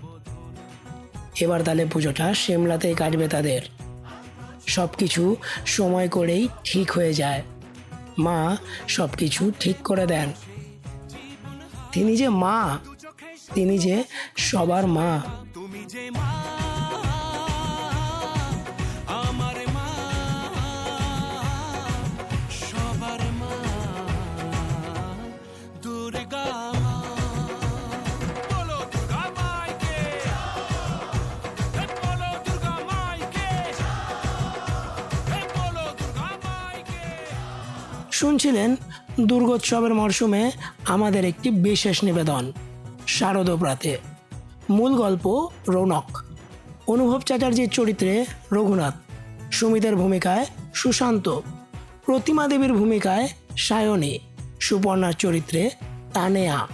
এবার 1.41 1.63
তাহলে 1.63 1.87
পুজোটা 1.87 2.35
সিমলাতেই 2.35 2.95
কাটবে 2.95 3.29
তাদের। 3.29 3.63
সব 4.67 4.89
কিছু 4.99 5.37
সময় 5.67 6.09
করেই 6.09 6.49
ঠিক 6.65 6.93
হয়ে 6.93 7.15
যায়। 7.15 7.43
মা 8.19 8.57
সব 8.89 9.09
কিছু 9.11 9.53
ঠিক 9.61 9.77
করে 9.85 10.07
দেন। 10.07 10.33
তিনি 11.93 12.17
যে 12.17 12.29
মা, 12.29 12.79
তিনি 13.55 13.79
যে 13.79 14.05
সবার 14.37 14.87
মা 14.87 15.21
তুমি 15.55 15.85
যে 15.89 16.11
মা। 16.11 16.32
শুনছিলেন 38.23 38.77
দুর্গোৎসবের 39.21 39.95
মরশুমে 39.95 40.51
আমাদের 40.89 41.25
একটি 41.25 41.51
বিশেষ 41.51 42.05
নিবেদন 42.05 42.53
শারদপ্রাতে 43.07 43.99
মূল 44.71 44.97
গল্প 44.97 45.49
রৌনক। 45.69 46.23
অনুভব 46.87 47.21
চ্যাটার্জির 47.21 47.69
চরিত্রে 47.69 48.25
রঘুনাথ। 48.53 48.95
সুমিতের 49.53 49.97
ভূমিকায় 49.97 50.47
সুশান্ত। 50.75 51.29
প্রতিমা 52.07 52.49
দেবীর 52.49 52.73
ভূমিকায় 52.73 53.29
সায়নী। 53.57 54.19
সুপর্ণার 54.61 55.13
চরিত্রে 55.13 55.71
তানেয়া। 56.13 56.69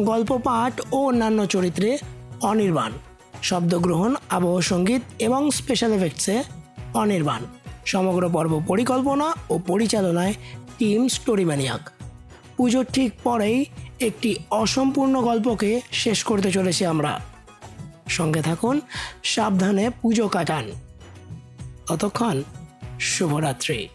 গল্প 0.00 0.38
পাঠ 0.44 0.80
ও 0.92 0.96
অন্যান্য 0.96 1.46
চরিত্রে 1.46 1.98
অনির্বাণ। 2.40 2.92
শব্দগ্রহণ, 3.42 4.14
আবহ 4.30 4.60
সংগীত 4.60 5.02
এবং 5.18 5.50
স্পেশাল 5.50 5.92
এফেক্টসে 5.92 6.42
অনির্বাণ। 6.94 7.42
সমগ্র 7.86 8.28
পর্ব 8.28 8.62
পরিকল্পনা 8.66 9.32
ও 9.50 9.58
পরিচালনায় 9.58 10.34
টিম 10.78 11.08
স্টোরিম্যানিয়াক। 11.08 11.90
পুজোর 12.56 12.84
ঠিক 12.84 13.12
পরেই 13.22 13.64
একটি 14.00 14.36
অসম্পূর্ণ 14.50 15.22
গল্পকে 15.22 15.80
শেষ 15.92 16.24
করতে 16.24 16.52
চলেছি 16.52 16.86
আমরা। 16.86 17.20
সঙ্গে 18.08 18.42
থাকুন, 18.42 18.80
সাবধানে 19.24 19.90
পুজো 19.90 20.28
কাটান। 20.28 20.70
ততক্ষণ, 21.86 22.42
শুভরাত্রি। 23.00 23.88